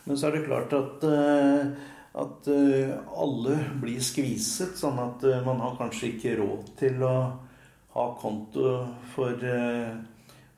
Men 0.04 0.18
så 0.18 0.28
er 0.28 0.38
det 0.38 0.46
klart 0.46 0.72
at 0.76 1.04
eh, 1.08 1.90
at 2.14 2.46
uh, 2.46 2.92
alle 3.18 3.56
blir 3.82 3.98
skviset, 3.98 4.76
sånn 4.78 5.00
at 5.02 5.24
uh, 5.26 5.40
man 5.42 5.58
har 5.58 5.74
kanskje 5.80 6.12
ikke 6.12 6.36
råd 6.38 6.68
til 6.78 7.02
å 7.02 7.14
ha 7.96 8.04
konto 8.20 8.74
for, 9.16 9.42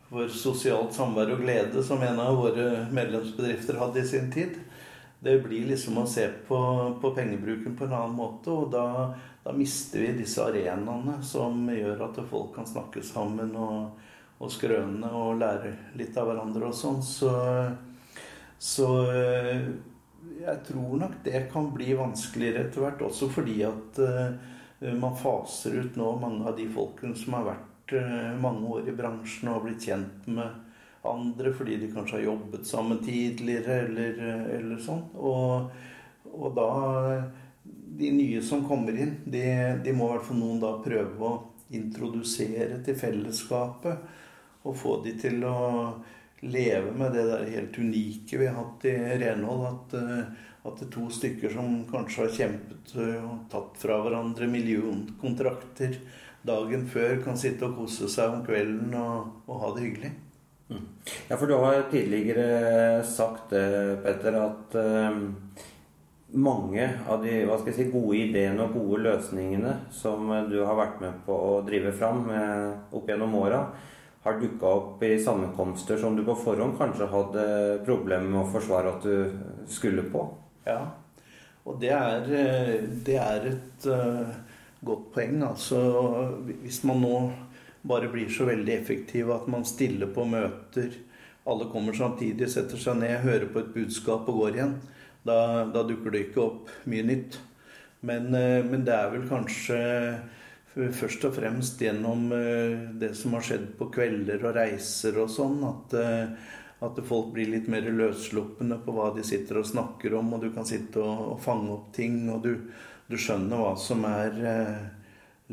for 0.09 0.31
sosialt 0.33 0.93
samvær 0.97 1.35
og 1.35 1.43
glede, 1.45 1.83
som 1.85 2.01
en 2.05 2.21
av 2.21 2.37
våre 2.37 2.87
medlemsbedrifter 2.97 3.77
hadde 3.81 4.01
i 4.01 4.09
sin 4.09 4.31
tid. 4.33 4.55
Det 5.21 5.39
blir 5.45 5.67
liksom 5.69 5.99
å 6.01 6.07
se 6.09 6.29
på, 6.49 6.59
på 7.01 7.11
pengebruken 7.17 7.77
på 7.77 7.85
en 7.85 7.93
annen 7.93 8.17
måte, 8.17 8.53
og 8.53 8.71
da, 8.73 8.87
da, 9.45 9.53
mister 9.57 10.05
vi 10.05 10.15
disse 10.21 10.45
arenaene 10.45 11.19
som 11.25 11.69
gjør 11.73 12.05
at 12.09 12.21
folk 12.31 12.55
kan 12.57 12.69
snakke 12.69 13.05
sammen 13.05 13.53
og, 13.57 13.97
og 14.37 14.53
skrøne 14.53 15.11
og 15.17 15.39
lære 15.41 15.73
litt 15.97 16.17
av 16.21 16.29
hverandre 16.29 16.69
og 16.69 16.77
sånn. 16.77 17.01
Så, 17.05 17.31
så 18.59 18.89
jeg 20.43 20.59
tror 20.69 21.01
nok 21.01 21.17
det 21.25 21.47
kan 21.53 21.71
bli 21.75 21.95
vanskeligere 21.97 22.67
etter 22.67 22.85
hvert, 22.85 23.07
også 23.07 23.31
fordi 23.33 23.61
at 23.67 24.03
uh, 24.03 24.93
man 25.01 25.17
faser 25.19 25.81
ut 25.81 25.97
nå 25.99 26.13
mange 26.21 26.47
av 26.49 26.57
de 26.59 26.69
folkene 26.73 27.17
som 27.19 27.39
har 27.39 27.49
vært 27.53 27.97
uh, 27.97 28.37
mange 28.43 28.69
år 28.77 28.91
i 28.91 28.97
bransjen 28.97 29.51
og 29.51 29.59
har 29.59 29.67
blitt 29.67 29.89
kjent 29.89 30.29
med 30.29 30.63
andre 31.07 31.53
fordi 31.55 31.77
de 31.79 31.91
kanskje 31.95 32.19
har 32.19 32.25
jobbet 32.25 32.67
sammen 32.67 32.99
tidligere 33.05 33.81
eller, 33.87 34.23
eller 34.59 34.81
sånn. 34.83 35.05
Og, 35.15 35.69
og, 36.33 36.49
da 36.57 36.71
De 37.97 38.11
nye 38.13 38.41
som 38.45 38.65
kommer 38.67 38.97
inn, 38.99 39.15
de, 39.25 39.45
de 39.85 39.93
må 39.97 40.09
i 40.09 40.17
hvert 40.17 40.27
fall 40.27 40.41
noen 40.41 40.59
da 40.61 40.75
prøve 40.85 41.29
å 41.31 41.37
introdusere 41.75 42.83
til 42.85 42.99
fellesskapet 42.99 44.26
og 44.67 44.77
få 44.79 44.99
de 45.05 45.15
til 45.21 45.43
å 45.47 45.57
leve 46.41 46.93
med 46.93 47.15
det 47.17 47.25
der 47.31 47.49
helt 47.55 47.79
unike 47.79 48.39
vi 48.39 48.49
har 48.49 48.59
hatt 48.59 48.85
i 48.89 48.97
renhold. 49.23 49.65
At, 49.71 49.97
eh, 50.01 50.53
at 50.67 50.81
det 50.81 50.89
er 50.89 50.93
to 50.97 51.09
stykker 51.15 51.55
som 51.55 51.81
kanskje 51.91 52.27
har 52.27 52.37
kjempet 52.41 52.95
og 53.23 53.47
tatt 53.53 53.81
fra 53.81 54.01
hverandre 54.03 54.49
millionkontrakter 54.51 55.99
dagen 56.47 56.87
før, 56.91 57.19
kan 57.25 57.39
sitte 57.39 57.67
og 57.67 57.81
kose 57.81 58.11
seg 58.11 58.35
om 58.35 58.45
kvelden 58.47 58.95
og, 58.99 59.43
og 59.47 59.63
ha 59.63 59.71
det 59.75 59.87
hyggelig. 59.87 60.13
Mm. 60.67 60.85
Ja, 61.29 61.37
for 61.37 61.47
du 61.47 61.55
har 61.63 61.87
tidligere 61.91 63.03
sagt, 63.07 63.51
Petter, 63.51 64.39
at 64.39 64.77
uh, 64.79 65.19
mange 66.39 66.87
av 67.07 67.23
de 67.23 67.41
hva 67.47 67.59
skal 67.59 67.73
jeg 67.73 67.79
si, 67.79 67.91
gode 67.91 68.19
ideene 68.19 68.67
og 68.67 68.75
gode 68.75 69.05
løsningene 69.07 69.77
som 69.95 70.31
du 70.51 70.59
har 70.67 70.79
vært 70.79 71.03
med 71.03 71.21
på 71.27 71.35
å 71.35 71.61
drive 71.67 71.95
fram 71.95 72.27
opp 72.31 73.11
gjennom 73.11 73.39
åra, 73.39 73.61
har 74.27 74.41
dukka 74.41 74.67
opp 74.67 75.03
i 75.07 75.19
sammenkomster 75.23 75.99
som 76.03 76.17
du 76.17 76.25
på 76.27 76.35
forhånd 76.35 76.75
kanskje 76.79 77.07
hadde 77.13 77.43
problemer 77.87 78.27
med 78.27 78.41
å 78.41 78.49
forsvare 78.51 78.97
at 78.97 79.05
du 79.07 79.69
skulle 79.71 80.03
på? 80.11 80.25
Ja, 80.67 80.81
og 81.63 81.79
det 81.83 81.93
er, 81.95 82.27
det 83.07 83.19
er 83.23 83.47
et 83.53 83.87
uh, 83.87 84.33
godt 84.87 85.13
poeng. 85.15 85.39
Altså 85.47 85.79
hvis 86.49 86.83
man 86.89 87.05
nå 87.05 87.21
bare 87.87 88.11
blir 88.11 88.33
så 88.35 88.49
veldig 88.49 88.75
effektiv 88.75 89.31
at 89.31 89.47
man 89.51 89.67
stiller 89.67 90.11
på 90.11 90.27
møter, 90.27 90.91
alle 91.47 91.69
kommer 91.71 91.95
samtidig, 91.95 92.49
setter 92.51 92.83
seg 92.83 92.99
ned, 92.99 93.21
hører 93.23 93.47
på 93.53 93.63
et 93.63 93.75
budskap 93.77 94.27
og 94.27 94.41
går 94.41 94.59
igjen, 94.59 94.75
da, 95.23 95.39
da 95.71 95.85
dukker 95.87 96.11
det 96.11 96.25
ikke 96.27 96.43
opp 96.49 96.75
mye 96.91 97.07
nytt. 97.07 97.39
Men, 98.03 98.27
uh, 98.35 98.67
men 98.67 98.83
det 98.83 98.99
er 98.99 99.15
vel 99.15 99.31
kanskje 99.31 99.79
først 100.77 101.25
og 101.25 101.37
fremst 101.39 101.81
gjennom 101.81 102.29
eh, 102.37 102.77
det 103.01 103.15
som 103.17 103.37
har 103.37 103.45
skjedd 103.47 103.71
på 103.79 103.89
kvelder 103.95 104.43
og 104.45 104.57
reiser 104.59 105.17
og 105.23 105.31
sånn, 105.33 105.63
at, 105.65 105.97
eh, 105.97 106.53
at 106.85 107.01
folk 107.09 107.33
blir 107.33 107.49
litt 107.55 107.71
mer 107.73 107.87
løssluppne 107.89 108.77
på 108.85 108.97
hva 108.97 109.09
de 109.17 109.25
sitter 109.25 109.63
og 109.63 109.71
snakker 109.71 110.19
om, 110.19 110.35
og 110.37 110.45
du 110.45 110.51
kan 110.53 110.69
sitte 110.69 111.01
og, 111.01 111.23
og 111.33 111.41
fange 111.45 111.73
opp 111.73 111.89
ting, 111.97 112.27
og 112.33 112.45
du, 112.45 112.53
du, 113.09 113.17
skjønner 113.17 113.63
hva 113.63 113.73
som 113.81 114.05
er 114.11 114.43
eh, 114.53 114.85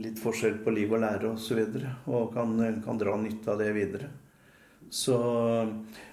litt 0.04 0.20
forskjell 0.20 0.60
på 0.66 0.76
liv 0.76 0.92
og 0.92 1.06
lære 1.06 1.32
osv., 1.32 1.40
og, 1.40 1.48
så 1.48 1.60
videre, 1.62 1.96
og 2.12 2.36
kan, 2.36 2.60
kan, 2.84 3.00
dra 3.00 3.16
nytte 3.22 3.56
av 3.56 3.64
det 3.64 3.72
videre. 3.78 4.12
Så, 4.94 5.16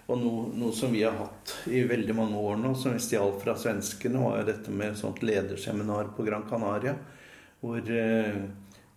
og 0.07 0.17
noe, 0.17 0.47
noe, 0.57 0.73
som 0.73 0.95
vi 0.95 1.03
har 1.03 1.19
hatt 1.19 1.67
i 1.69 1.83
veldig 1.85 2.15
mange 2.17 2.39
år 2.39 2.63
nå, 2.63 2.77
som 2.79 2.95
vi 2.95 3.03
stjal 3.03 3.35
fra 3.43 3.59
svenskene, 3.59 4.23
var 4.23 4.39
jo 4.39 4.51
dette 4.53 4.73
med 4.73 4.95
et 4.95 5.03
sånt 5.03 5.21
lederseminar 5.27 6.15
på 6.15 6.25
Gran 6.25 6.47
Canaria. 6.49 6.95
Hvor, 7.61 7.91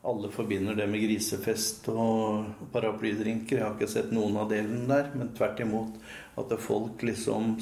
alle 0.03 0.29
forbinder 0.31 0.75
det 0.75 0.87
med 0.91 1.03
grisefest 1.05 1.87
og 1.93 2.67
paraplydrinker. 2.73 3.57
Jeg 3.57 3.63
har 3.63 3.75
ikke 3.77 3.91
sett 3.91 4.11
noen 4.11 4.35
av 4.41 4.49
delene 4.51 4.83
der, 4.89 5.09
men 5.15 5.31
tvert 5.37 5.61
imot 5.63 5.95
at 6.39 6.51
folk 6.59 7.05
liksom 7.07 7.55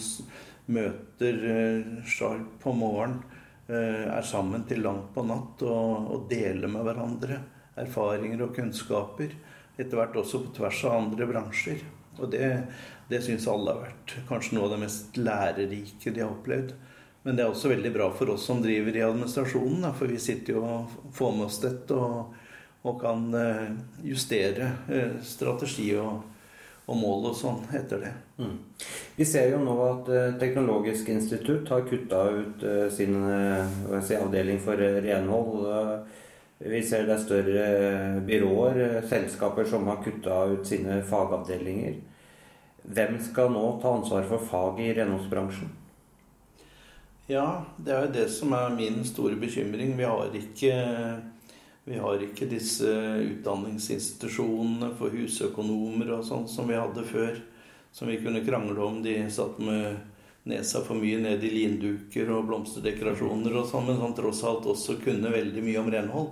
møter 0.71 1.37
eh, 1.51 2.41
på 2.63 2.73
morgenen, 2.73 3.21
eh, 3.69 4.07
er 4.09 4.25
sammen 4.25 4.65
til 4.69 4.81
langt 4.87 5.11
på 5.13 5.25
natt 5.27 5.61
og, 5.67 6.11
og 6.15 6.27
deler 6.31 6.71
med 6.71 6.85
hverandre 6.87 7.41
erfaringer 7.81 8.47
og 8.47 8.55
kunnskaper. 8.57 9.37
Etter 9.77 9.97
hvert 9.97 10.17
også 10.17 10.41
på 10.45 10.55
tvers 10.57 10.81
av 10.89 10.97
andre 10.97 11.27
bransjer. 11.29 11.85
Og 12.19 12.31
det, 12.33 12.47
det 13.09 13.21
syns 13.25 13.47
alle 13.49 13.75
har 13.75 13.85
vært 13.85 14.17
kanskje 14.29 14.57
noe 14.57 14.65
av 14.65 14.73
det 14.75 14.81
mest 14.87 15.21
lærerike 15.21 16.13
de 16.13 16.25
har 16.25 16.33
opplevd. 16.33 16.73
Men 17.23 17.37
det 17.37 17.43
er 17.43 17.51
også 17.51 17.69
veldig 17.69 17.91
bra 17.93 18.07
for 18.17 18.33
oss 18.33 18.47
som 18.49 18.63
driver 18.63 18.95
i 18.97 19.03
administrasjonen, 19.05 19.85
for 19.93 20.09
vi 20.09 20.17
sitter 20.21 20.57
jo 20.57 20.63
og 20.65 20.93
får 21.13 21.35
med 21.37 21.45
oss 21.45 21.59
dette 21.61 21.93
og, 21.97 22.31
og 22.81 22.95
kan 23.01 23.27
eh, 23.37 23.67
justere 24.07 24.71
eh, 24.89 25.19
strategi 25.25 25.91
og, 26.01 26.23
og, 26.87 26.95
mål 26.97 27.27
og 27.29 27.35
sånn 27.37 27.59
etter 27.77 28.01
det. 28.07 28.13
Mm. 28.41 28.55
Vi 29.19 29.27
ser 29.29 29.51
jo 29.53 29.59
nå 29.61 29.75
at 29.85 30.09
eh, 30.09 30.31
Teknologisk 30.41 31.11
institutt 31.13 31.69
har 31.69 31.85
kutta 31.85 32.23
ut 32.39 32.65
sin 32.95 33.19
si, 34.01 34.17
avdeling 34.17 34.57
for 34.63 34.81
renhold. 34.81 35.67
Vi 36.61 36.81
ser 36.85 37.05
det 37.05 37.19
er 37.19 37.21
større 37.21 37.67
byråer, 38.25 38.81
selskaper 39.09 39.69
som 39.69 39.85
har 39.89 40.01
kutta 40.01 40.41
ut 40.55 40.65
sine 40.65 41.03
fagavdelinger. 41.05 42.01
Hvem 42.81 43.21
skal 43.21 43.53
nå 43.53 43.63
ta 43.81 43.93
ansvar 43.99 44.25
for 44.29 44.49
faget 44.49 44.87
i 44.87 44.97
renholdsbransjen? 44.97 45.69
Ja, 47.31 47.65
det 47.77 47.91
er 47.95 48.01
jo 48.03 48.11
det 48.11 48.25
som 48.33 48.51
er 48.57 48.73
min 48.75 49.05
store 49.07 49.37
bekymring. 49.39 49.93
Vi 49.95 50.03
har 50.03 50.33
ikke, 50.35 50.73
vi 51.87 51.99
har 52.03 52.25
ikke 52.25 52.47
disse 52.51 52.91
utdanningsinstitusjonene 53.23 54.89
for 54.99 55.15
husøkonomer 55.15 56.11
og 56.17 56.25
sånn 56.27 56.43
som 56.51 56.67
vi 56.67 56.75
hadde 56.75 57.05
før. 57.07 57.39
Som 57.95 58.11
vi 58.11 58.17
kunne 58.19 58.43
krangle 58.43 58.83
om. 58.83 58.99
De 59.05 59.15
satt 59.31 59.63
med 59.63 60.01
nesa 60.43 60.83
for 60.83 60.99
mye 60.99 61.21
ned 61.23 61.47
i 61.47 61.53
linduker 61.55 62.33
og 62.35 62.49
blomsterdekorasjoner 62.51 63.55
og 63.61 63.71
sånn, 63.71 63.87
men 63.87 64.03
som 64.03 64.17
tross 64.17 64.43
alt 64.51 64.67
også 64.67 64.99
kunne 64.99 65.31
veldig 65.31 65.63
mye 65.63 65.79
om 65.85 65.91
renhold. 65.95 66.29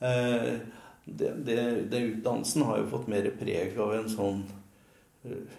Eh, 0.00 0.50
det, 1.04 1.36
det, 1.44 1.60
det, 1.92 2.04
utdannelsen 2.14 2.64
har 2.64 2.80
jo 2.80 2.90
fått 2.96 3.12
mer 3.12 3.28
preg 3.36 3.76
av 3.76 3.92
en 3.98 4.08
sånn 4.08 4.44
eh, 5.28 5.56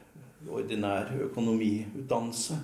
ordinær 0.50 1.13
økonomiutdannelse. 1.30 2.63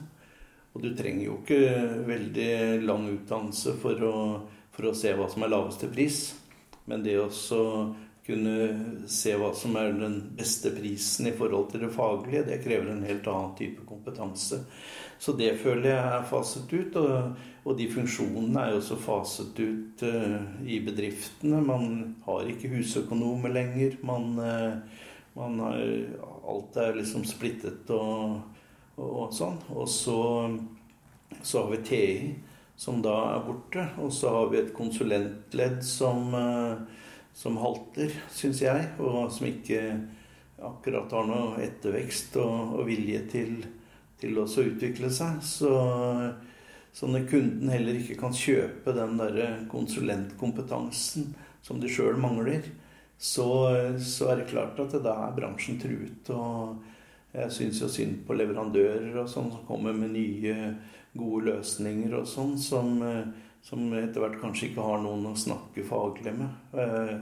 Og 0.77 0.83
du 0.85 0.91
trenger 0.93 1.23
jo 1.25 1.39
ikke 1.41 1.61
veldig 2.05 2.49
lang 2.85 3.07
utdannelse 3.09 3.71
for 3.81 4.03
å, 4.05 4.17
for 4.69 4.91
å 4.91 4.97
se 4.97 5.09
hva 5.17 5.25
som 5.31 5.41
er 5.41 5.49
laveste 5.49 5.87
pris. 5.89 6.19
Men 6.85 7.01
det 7.01 7.15
å 7.17 7.31
kunne 8.27 9.07
se 9.09 9.33
hva 9.39 9.49
som 9.57 9.73
er 9.79 9.95
den 9.97 10.19
beste 10.37 10.69
prisen 10.75 11.31
i 11.31 11.33
forhold 11.33 11.71
til 11.71 11.81
det 11.87 11.89
faglige, 11.95 12.43
det 12.45 12.59
krever 12.61 12.91
en 12.93 13.07
helt 13.07 13.25
annen 13.31 13.55
type 13.57 13.87
kompetanse. 13.89 14.59
Så 15.17 15.33
det 15.33 15.55
føler 15.63 15.95
jeg 15.95 16.11
er 16.19 16.27
faset 16.29 16.75
ut. 16.75 16.99
Og, 17.01 17.47
og 17.65 17.79
de 17.79 17.87
funksjonene 17.95 18.61
er 18.61 18.75
jo 18.75 18.81
også 18.83 18.99
faset 19.01 19.57
ut 19.57 20.05
uh, 20.05 20.37
i 20.61 20.77
bedriftene. 20.85 21.63
Man 21.65 21.89
har 22.27 22.53
ikke 22.53 22.69
husøkonomer 22.75 23.55
lenger. 23.55 23.97
Man, 24.05 24.37
uh, 24.37 25.01
man 25.41 25.57
har, 25.65 25.81
alt 26.53 26.77
er 26.85 27.01
liksom 27.01 27.25
splittet 27.25 27.89
og 27.97 28.37
og 28.97 29.33
sånn. 29.33 29.57
Og 29.73 29.88
så, 29.89 30.19
så, 31.41 31.63
har 31.63 31.71
vi 31.71 31.81
TI, 31.86 32.36
som 32.77 33.01
da 33.05 33.15
er 33.36 33.45
borte. 33.47 33.88
Og 34.03 34.13
så 34.13 34.33
har 34.33 34.51
vi 34.51 34.62
et 34.62 34.73
konsulentledd 34.75 35.79
som, 35.86 36.33
eh, 36.38 37.03
som 37.38 37.60
halter, 37.62 38.13
syns 38.33 38.63
jeg, 38.65 38.91
og 38.99 39.31
som 39.33 39.49
ikke 39.49 39.83
akkurat 40.67 41.12
har 41.13 41.27
noe 41.29 41.62
ettervekst 41.62 42.39
og, 42.41 42.79
og 42.79 42.88
vilje 42.89 43.21
til, 43.31 43.57
til 44.17 44.41
å 44.41 44.47
utvikle 44.47 45.12
seg. 45.13 45.41
Så, 45.45 45.71
så 46.93 47.10
når 47.12 47.29
kunden 47.29 47.69
heller 47.69 47.99
ikke 47.99 48.17
kan 48.19 48.33
kjøpe 48.33 48.95
den 48.97 49.19
derre 49.21 49.51
konsulentkompetansen 49.69 51.33
som 51.62 51.81
de 51.81 51.89
sjøl 51.91 52.17
mangler, 52.21 52.65
så, 53.17 53.47
så, 53.97 54.29
er 54.29 54.41
det 54.41 54.51
klart 54.51 54.77
at 54.81 54.93
da 55.01 55.15
er 55.25 55.38
bransjen 55.38 55.79
truet. 55.81 56.29
og 56.33 56.77
jeg 57.33 57.53
syns 57.53 57.81
jo 57.83 57.89
synd 57.91 58.21
på 58.27 58.35
leverandører 58.37 59.17
og 59.21 59.29
sånn 59.29 59.49
som 59.51 59.65
kommer 59.67 59.95
med 59.95 60.15
nye, 60.15 60.55
gode 61.17 61.47
løsninger 61.49 62.13
og 62.19 62.27
sånn, 62.29 62.55
som, 62.61 63.01
eh, 63.03 63.25
som 63.65 63.81
etter 63.97 64.21
hvert 64.21 64.39
kanskje 64.41 64.69
ikke 64.69 64.85
har 64.85 65.01
noen 65.01 65.25
å 65.31 65.37
snakke 65.37 65.85
faglig 65.87 66.33
med. 66.37 66.49
Eh, 66.77 67.15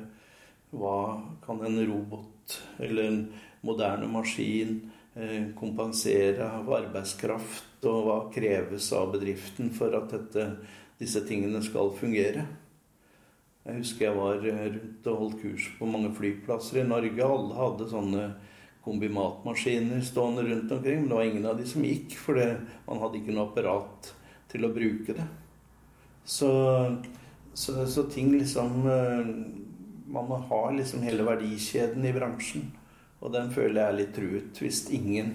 hva 0.76 1.22
kan 1.46 1.62
en 1.64 1.80
robot 1.88 2.58
eller 2.80 3.08
en 3.08 3.22
moderne 3.66 4.10
maskin 4.12 4.92
eh, 5.16 5.52
kompensere 5.58 6.44
av 6.60 6.70
arbeidskraft, 6.70 7.86
og 7.86 8.02
hva 8.06 8.18
kreves 8.34 8.92
av 8.98 9.14
bedriften 9.14 9.72
for 9.72 9.96
at 9.96 10.12
dette, 10.12 10.50
disse 11.00 11.22
tingene 11.28 11.64
skal 11.64 11.94
fungere? 11.96 12.46
Jeg 13.66 13.80
husker 13.80 14.06
jeg 14.06 14.18
var 14.18 14.44
rundt 14.44 15.08
og 15.10 15.22
holdt 15.22 15.40
kurs 15.42 15.70
på 15.80 15.88
mange 15.90 16.12
flyplasser 16.14 16.84
i 16.84 16.90
Norge. 16.90 17.26
Alle 17.26 17.56
hadde 17.58 17.88
sånne 17.90 18.26
kombimatmaskiner 18.86 20.02
stående 20.06 20.46
rundt 20.46 20.72
omkring. 20.72 21.02
Men 21.02 21.10
det 21.10 21.16
var 21.16 21.24
ingen 21.24 21.46
av 21.50 21.58
de 21.58 21.66
som 21.68 21.86
gikk, 21.86 22.16
for 22.22 22.40
man 22.86 23.02
hadde 23.02 23.20
ikke 23.20 23.36
noe 23.36 23.50
apparat 23.50 24.14
til 24.52 24.68
å 24.68 24.74
bruke 24.74 25.18
det. 25.18 25.28
Så, 26.26 26.50
så, 27.54 27.86
så 27.86 28.04
ting 28.10 28.32
liksom 28.34 28.88
eh, 28.90 29.28
Man 30.10 30.26
må 30.26 30.40
ha 30.50 30.62
liksom 30.74 31.04
hele 31.06 31.26
verdikjeden 31.28 32.06
i 32.06 32.14
bransjen. 32.16 32.70
Og 33.20 33.34
den 33.34 33.52
føler 33.54 33.82
jeg 33.82 33.90
er 33.90 33.98
litt 34.00 34.12
truet 34.16 34.60
hvis 34.62 34.84
ingen 34.94 35.32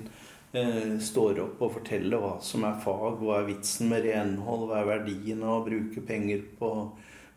eh, 0.56 0.96
står 1.02 1.42
opp 1.44 1.62
og 1.66 1.74
forteller 1.80 2.22
hva 2.22 2.36
som 2.44 2.64
er 2.68 2.78
fag, 2.84 3.18
hva 3.18 3.40
er 3.40 3.48
vitsen 3.50 3.90
med 3.90 4.06
renhold, 4.06 4.68
hva 4.70 4.80
er 4.80 4.92
verdien 4.92 5.42
av 5.42 5.58
å 5.58 5.64
bruke 5.66 6.04
penger 6.06 6.44
på, 6.60 6.70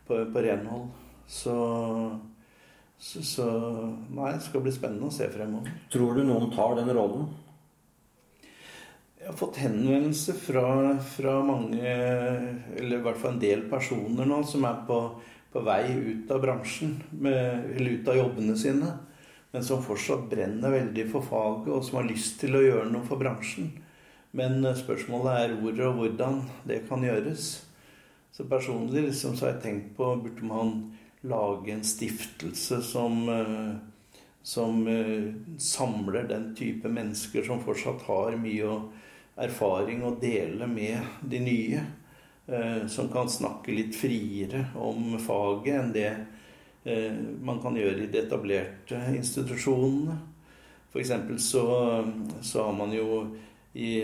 på, 0.08 0.19
på 0.30 0.45
renhold. 0.45 0.91
Så 1.28 1.56
så, 3.03 3.21
så, 3.23 3.45
nei, 4.15 4.31
det 4.31 4.45
skal 4.45 4.61
bli 4.63 4.71
spennende 4.71 5.09
å 5.09 5.13
se 5.13 5.25
fremover. 5.27 5.73
Tror 5.91 6.15
du 6.15 6.23
noen 6.23 6.53
tar 6.53 6.77
den 6.77 6.91
rollen? 6.95 7.25
Jeg 9.19 9.27
har 9.27 9.35
fått 9.39 9.59
henvendelser 9.59 10.37
fra, 10.39 10.69
fra, 11.11 11.33
mange, 11.43 11.83
eller 11.83 12.95
i 12.95 13.01
hvert 13.03 13.19
fall 13.19 13.35
en 13.35 13.41
del 13.43 13.65
personer 13.71 14.27
nå, 14.27 14.39
som 14.47 14.63
er 14.67 14.79
på, 14.87 15.01
på 15.51 15.65
vei 15.67 15.81
ut 15.91 16.31
av 16.31 16.41
bransjen, 16.43 16.95
med, 17.11 17.67
eller 17.75 17.99
ut 17.99 18.13
av 18.13 18.21
jobbene 18.21 18.55
sine. 18.59 18.95
Men 19.51 19.67
som 19.67 19.83
fortsatt 19.83 20.25
brenner 20.31 20.71
veldig 20.71 21.07
for 21.11 21.27
faget, 21.27 21.69
og 21.75 21.83
som 21.83 21.99
har 21.99 22.07
lyst 22.07 22.39
til 22.39 22.55
å 22.55 22.63
gjøre 22.63 22.87
noe 22.91 23.03
for 23.07 23.19
bransjen. 23.19 23.67
Men 24.31 24.63
spørsmålet 24.79 25.41
er 25.43 25.59
hvor 25.59 25.85
og 25.89 25.99
hvordan 25.99 26.39
det 26.71 26.85
kan 26.87 27.03
gjøres. 27.03 27.51
Så 28.33 28.47
personlig 28.49 29.09
liksom, 29.09 29.35
så 29.35 29.49
har 29.49 29.57
jeg 29.57 29.65
tenkt 29.67 29.95
på 29.99 30.15
burde 30.23 30.47
man 30.47 30.77
lage 31.23 31.71
en 31.71 31.83
stiftelse 31.83 32.81
som, 32.81 33.29
eh, 33.29 33.75
som 34.41 34.88
eh, 34.88 35.33
samler 35.57 36.23
den 36.23 36.55
type 36.55 36.89
mennesker 36.89 37.43
som 37.43 37.63
fortsatt 37.63 38.01
har 38.01 38.38
mye 38.38 38.81
erfaring 39.36 40.03
å 40.03 40.15
dele 40.19 40.67
med 40.67 40.99
de 41.21 41.39
nye. 41.39 41.86
Eh, 42.47 42.88
som 42.88 43.07
kan 43.07 43.29
snakke 43.31 43.71
litt 43.71 43.95
friere 43.95 44.65
om 44.75 45.15
faget 45.19 45.79
enn 45.79 45.93
det 45.95 46.13
man 47.39 47.62
kan 47.63 47.77
gjøre 47.79 48.01
i 48.03 48.07
de 48.12 48.17
etablerte 48.19 48.97
institusjonene. 49.15 50.17
F.eks. 50.91 51.13
Så, 51.39 51.62
så 52.43 52.65
har 52.65 52.73
man 52.75 52.91
jo 52.91 53.21
i 53.71 54.01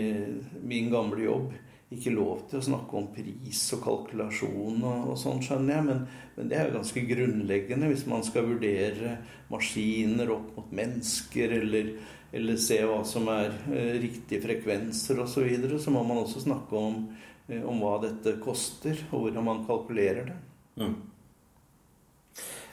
min 0.64 0.88
gamle 0.88 1.26
jobb 1.26 1.50
ikke 1.90 2.12
lov 2.14 2.44
til 2.50 2.60
å 2.60 2.66
snakke 2.68 2.94
om 2.98 3.08
pris 3.10 3.60
og 3.74 3.82
kalkulasjon 3.82 4.78
og, 4.78 5.08
og 5.10 5.16
sånn, 5.18 5.42
skjønner 5.42 5.74
jeg. 5.74 5.86
Men, 5.88 6.04
men, 6.36 6.50
det 6.50 6.58
er 6.58 6.68
jo 6.68 6.76
ganske 6.78 7.02
grunnleggende 7.08 7.90
hvis 7.90 8.06
man 8.10 8.22
skal 8.26 8.46
vurdere 8.46 9.16
maskiner 9.50 10.30
opp 10.30 10.52
mot 10.54 10.70
mennesker, 10.78 11.56
eller, 11.58 11.90
eller 12.30 12.60
se 12.62 12.78
hva 12.86 13.00
som 13.08 13.26
er 13.34 13.50
eh, 13.74 13.96
riktige 14.04 14.42
frekvenser 14.44 15.18
osv. 15.18 15.34
Så, 15.34 15.46
videre, 15.48 15.80
så 15.82 15.94
må 15.94 16.04
man 16.06 16.22
også 16.22 16.44
snakke 16.44 16.78
om, 16.78 17.00
eh, 17.48 17.64
om, 17.64 17.82
hva 17.82 17.96
dette 18.06 18.36
koster, 18.44 18.94
og 19.10 19.26
hvordan 19.26 19.48
man 19.50 19.64
kalkulerer 19.66 20.30
det. 20.30 20.38
Mm. 20.78 20.94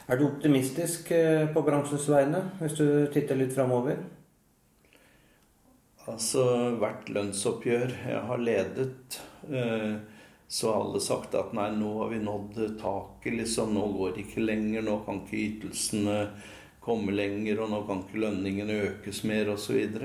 Er 0.08 0.16
du 0.16 0.28
optimistisk 0.28 1.10
eh, 1.12 1.48
på 1.50 1.66
bransjens 1.66 2.06
vegne, 2.08 2.46
hvis 2.62 2.78
du 2.78 2.86
titter 3.12 3.42
litt 3.42 3.52
framover? 3.56 3.98
Altså 6.08 6.44
hvert 6.80 7.08
lønnsoppgjør 7.12 7.92
jeg 8.08 8.20
har 8.30 8.40
ledet, 8.40 9.18
eh, 9.52 9.98
så 10.48 10.70
har 10.72 10.84
alle 10.86 11.00
sagt 11.04 11.34
at 11.36 11.52
nei, 11.56 11.68
nå 11.76 11.90
har 11.98 12.12
vi 12.14 12.20
nådd 12.24 12.56
taket, 12.80 13.34
liksom. 13.42 13.74
Nå 13.76 13.84
går 13.98 14.14
det 14.16 14.24
ikke 14.24 14.46
lenger. 14.46 14.86
Nå 14.86 14.94
kan 15.04 15.20
ikke 15.20 15.42
ytelsene 15.42 16.16
komme 16.80 17.12
lenger, 17.12 17.60
og 17.60 17.72
nå 17.74 17.82
kan 17.88 18.00
ikke 18.06 18.22
lønningene 18.24 18.78
økes 18.86 19.20
mer, 19.28 19.52
osv. 19.52 19.98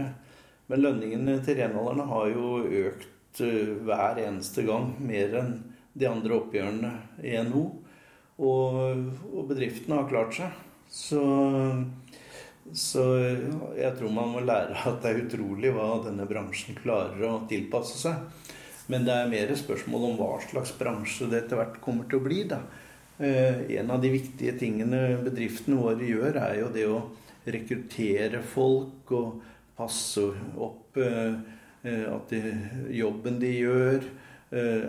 Men 0.67 0.83
lønningene 0.83 1.37
til 1.45 1.61
renholderne 1.61 2.09
har 2.09 2.27
jo 2.33 2.49
økt 2.83 3.43
eh, 3.45 3.71
hver 3.87 4.19
eneste 4.25 4.67
gang 4.67 4.91
mer 4.99 5.39
enn 5.39 5.55
de 5.93 6.09
andre 6.09 6.35
oppgjørene 6.41 6.91
i 7.23 7.37
NHO. 7.47 7.63
Og, 8.43 9.09
og 9.31 9.47
bedriftene 9.47 10.01
har 10.01 10.09
klart 10.11 10.35
seg. 10.35 10.63
Så, 10.91 11.21
så 12.71 13.03
jeg 13.75 13.91
tror 13.97 14.13
man 14.15 14.31
må 14.31 14.43
lære 14.43 14.85
at 14.87 15.01
det 15.03 15.11
er 15.11 15.21
utrolig 15.25 15.73
hva 15.75 15.97
denne 16.05 16.27
bransjen 16.29 16.77
klarer 16.79 17.25
å 17.27 17.41
tilpasse 17.49 17.99
seg. 17.99 18.49
Men 18.91 19.05
det 19.07 19.15
er 19.15 19.31
mer 19.31 19.51
spørsmål 19.55 20.07
om 20.09 20.15
hva 20.19 20.31
slags 20.43 20.73
bransje 20.79 21.27
det 21.31 21.43
etter 21.43 21.59
hvert 21.59 21.79
kommer 21.83 22.07
til 22.09 22.19
å 22.19 22.25
bli. 22.25 22.41
da. 22.47 22.61
Eh, 23.17 23.77
en 23.79 23.91
av 23.93 24.01
de 24.01 24.09
viktige 24.11 24.55
tingene 24.59 25.19
bedriftene 25.23 25.79
våre 25.79 26.07
gjør, 26.07 26.39
er 26.41 26.59
jo 26.59 26.71
det 26.73 26.85
å 26.89 27.01
rekruttere 27.45 28.41
folk 28.53 29.11
og 29.15 29.43
passe 29.77 30.23
opp 30.57 30.97
eh, 30.99 31.35
eh, 31.83 32.07
at 32.09 32.33
de, 32.33 32.41
jobben 32.99 33.39
de 33.43 33.55
gjør, 33.59 34.11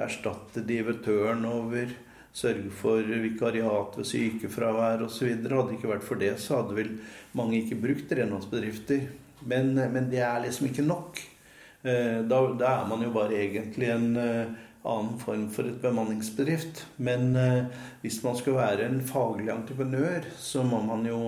erstatte 0.05 0.61
de 0.69 0.77
ved 0.85 0.99
turnover 1.07 1.89
sørge 2.35 2.71
for 2.75 3.07
vikariat 3.23 3.99
ved 3.99 4.09
sykefravær 4.09 5.05
osv. 5.07 5.31
Hadde 5.31 5.69
det 5.71 5.79
ikke 5.79 5.93
vært 5.93 6.07
for 6.07 6.21
det, 6.21 6.33
så 6.43 6.61
hadde 6.61 6.79
vel 6.79 6.91
mange 7.37 7.61
ikke 7.61 7.79
brukt 7.83 8.13
renholdsbedrifter. 8.19 9.07
Men, 9.47 9.75
men, 9.77 10.11
det 10.11 10.23
er 10.25 10.43
liksom 10.43 10.69
ikke 10.71 10.87
nok. 10.87 11.21
Eh, 11.85 12.21
da, 12.27 12.41
da, 12.59 12.71
er 12.81 12.89
man 12.91 13.05
jo 13.05 13.13
bare 13.15 13.39
egentlig 13.39 13.91
en 13.93 14.09
eh, 14.19 14.55
annen 14.85 15.19
form 15.21 15.47
for 15.55 15.69
et 15.69 15.81
bemanningsbedrift. 15.83 16.85
Men 16.97 17.37
eh, 17.39 17.71
hvis 18.03 18.23
man 18.25 18.39
skal 18.41 18.59
være 18.59 18.89
en 18.89 19.03
faglig 19.07 19.53
entreprenør, 19.55 20.27
så 20.41 20.65
må 20.67 20.83
man 20.85 21.07
jo 21.09 21.21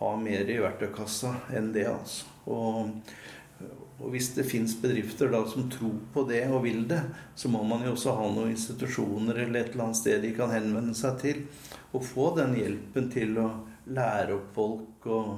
ha 0.00 0.14
mer 0.18 0.48
i 0.48 0.58
verktøykassa 0.62 1.36
enn 1.54 1.70
det, 1.76 1.86
altså. 1.92 2.26
Og 2.50 2.90
og 4.02 4.10
hvis 4.10 4.32
det 4.34 4.44
fins 4.50 4.74
bedrifter 4.82 5.30
da 5.30 5.44
som 5.46 5.68
tror 5.70 5.94
på 6.14 6.24
det 6.26 6.42
og 6.50 6.64
vil 6.64 6.82
det, 6.90 7.00
så 7.38 7.50
må 7.52 7.62
man 7.62 7.84
jo 7.86 7.94
også 7.94 8.16
ha 8.18 8.26
noen 8.26 8.50
institusjoner 8.50 9.44
eller 9.44 9.60
et 9.60 9.72
eller 9.72 9.86
annet 9.86 10.00
sted 10.00 10.24
de 10.24 10.32
kan 10.34 10.50
henvende 10.50 10.94
seg 10.98 11.20
til. 11.22 11.44
Og 11.94 12.02
få 12.06 12.32
den 12.34 12.56
hjelpen 12.58 13.08
til 13.12 13.38
å 13.38 13.48
lære 13.94 14.34
opp 14.34 14.50
folk 14.56 15.06
og, 15.06 15.30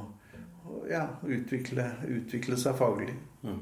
og 0.64 0.88
ja, 0.88 1.04
utvikle, 1.28 1.90
utvikle, 2.08 2.56
seg 2.60 2.76
faglig. 2.78 3.12
Mm. 3.44 3.60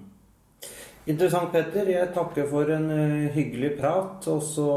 Interessant, 1.11 1.51
Petter. 1.51 1.88
Jeg 1.91 2.12
takker 2.15 2.47
for 2.51 2.71
en 2.71 2.87
uh, 2.93 3.31
hyggelig 3.35 3.73
prat. 3.81 4.29
Og 4.31 4.43
så 4.47 4.69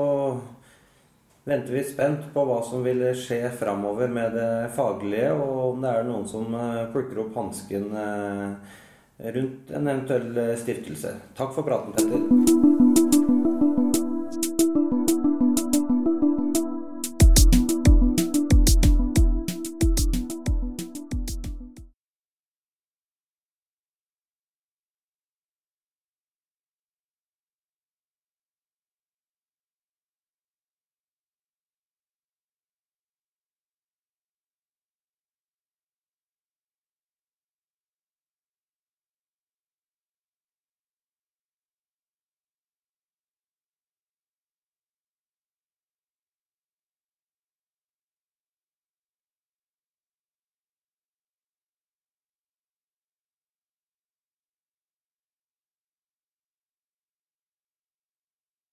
venter 1.46 1.76
vi 1.76 1.84
spent 1.86 2.32
på 2.34 2.48
hva 2.50 2.64
som 2.66 2.82
vil 2.86 3.04
skje 3.20 3.44
framover 3.60 4.10
med 4.10 4.34
det 4.34 4.72
faglige, 4.74 5.30
og 5.38 5.76
om 5.76 5.86
det 5.86 5.92
er 5.92 6.10
noen 6.10 6.26
som 6.30 6.50
uh, 6.58 6.88
plukker 6.96 7.22
opp 7.28 7.38
hansken 7.38 7.92
uh, 7.94 8.82
rundt 9.18 9.72
en 9.72 9.88
eventuell 9.88 10.38
eh, 10.38 10.56
stiftelse. 10.56 11.16
Takk 11.34 11.54
for 11.54 11.64
praten, 11.64 11.92
Petter. 11.92 12.75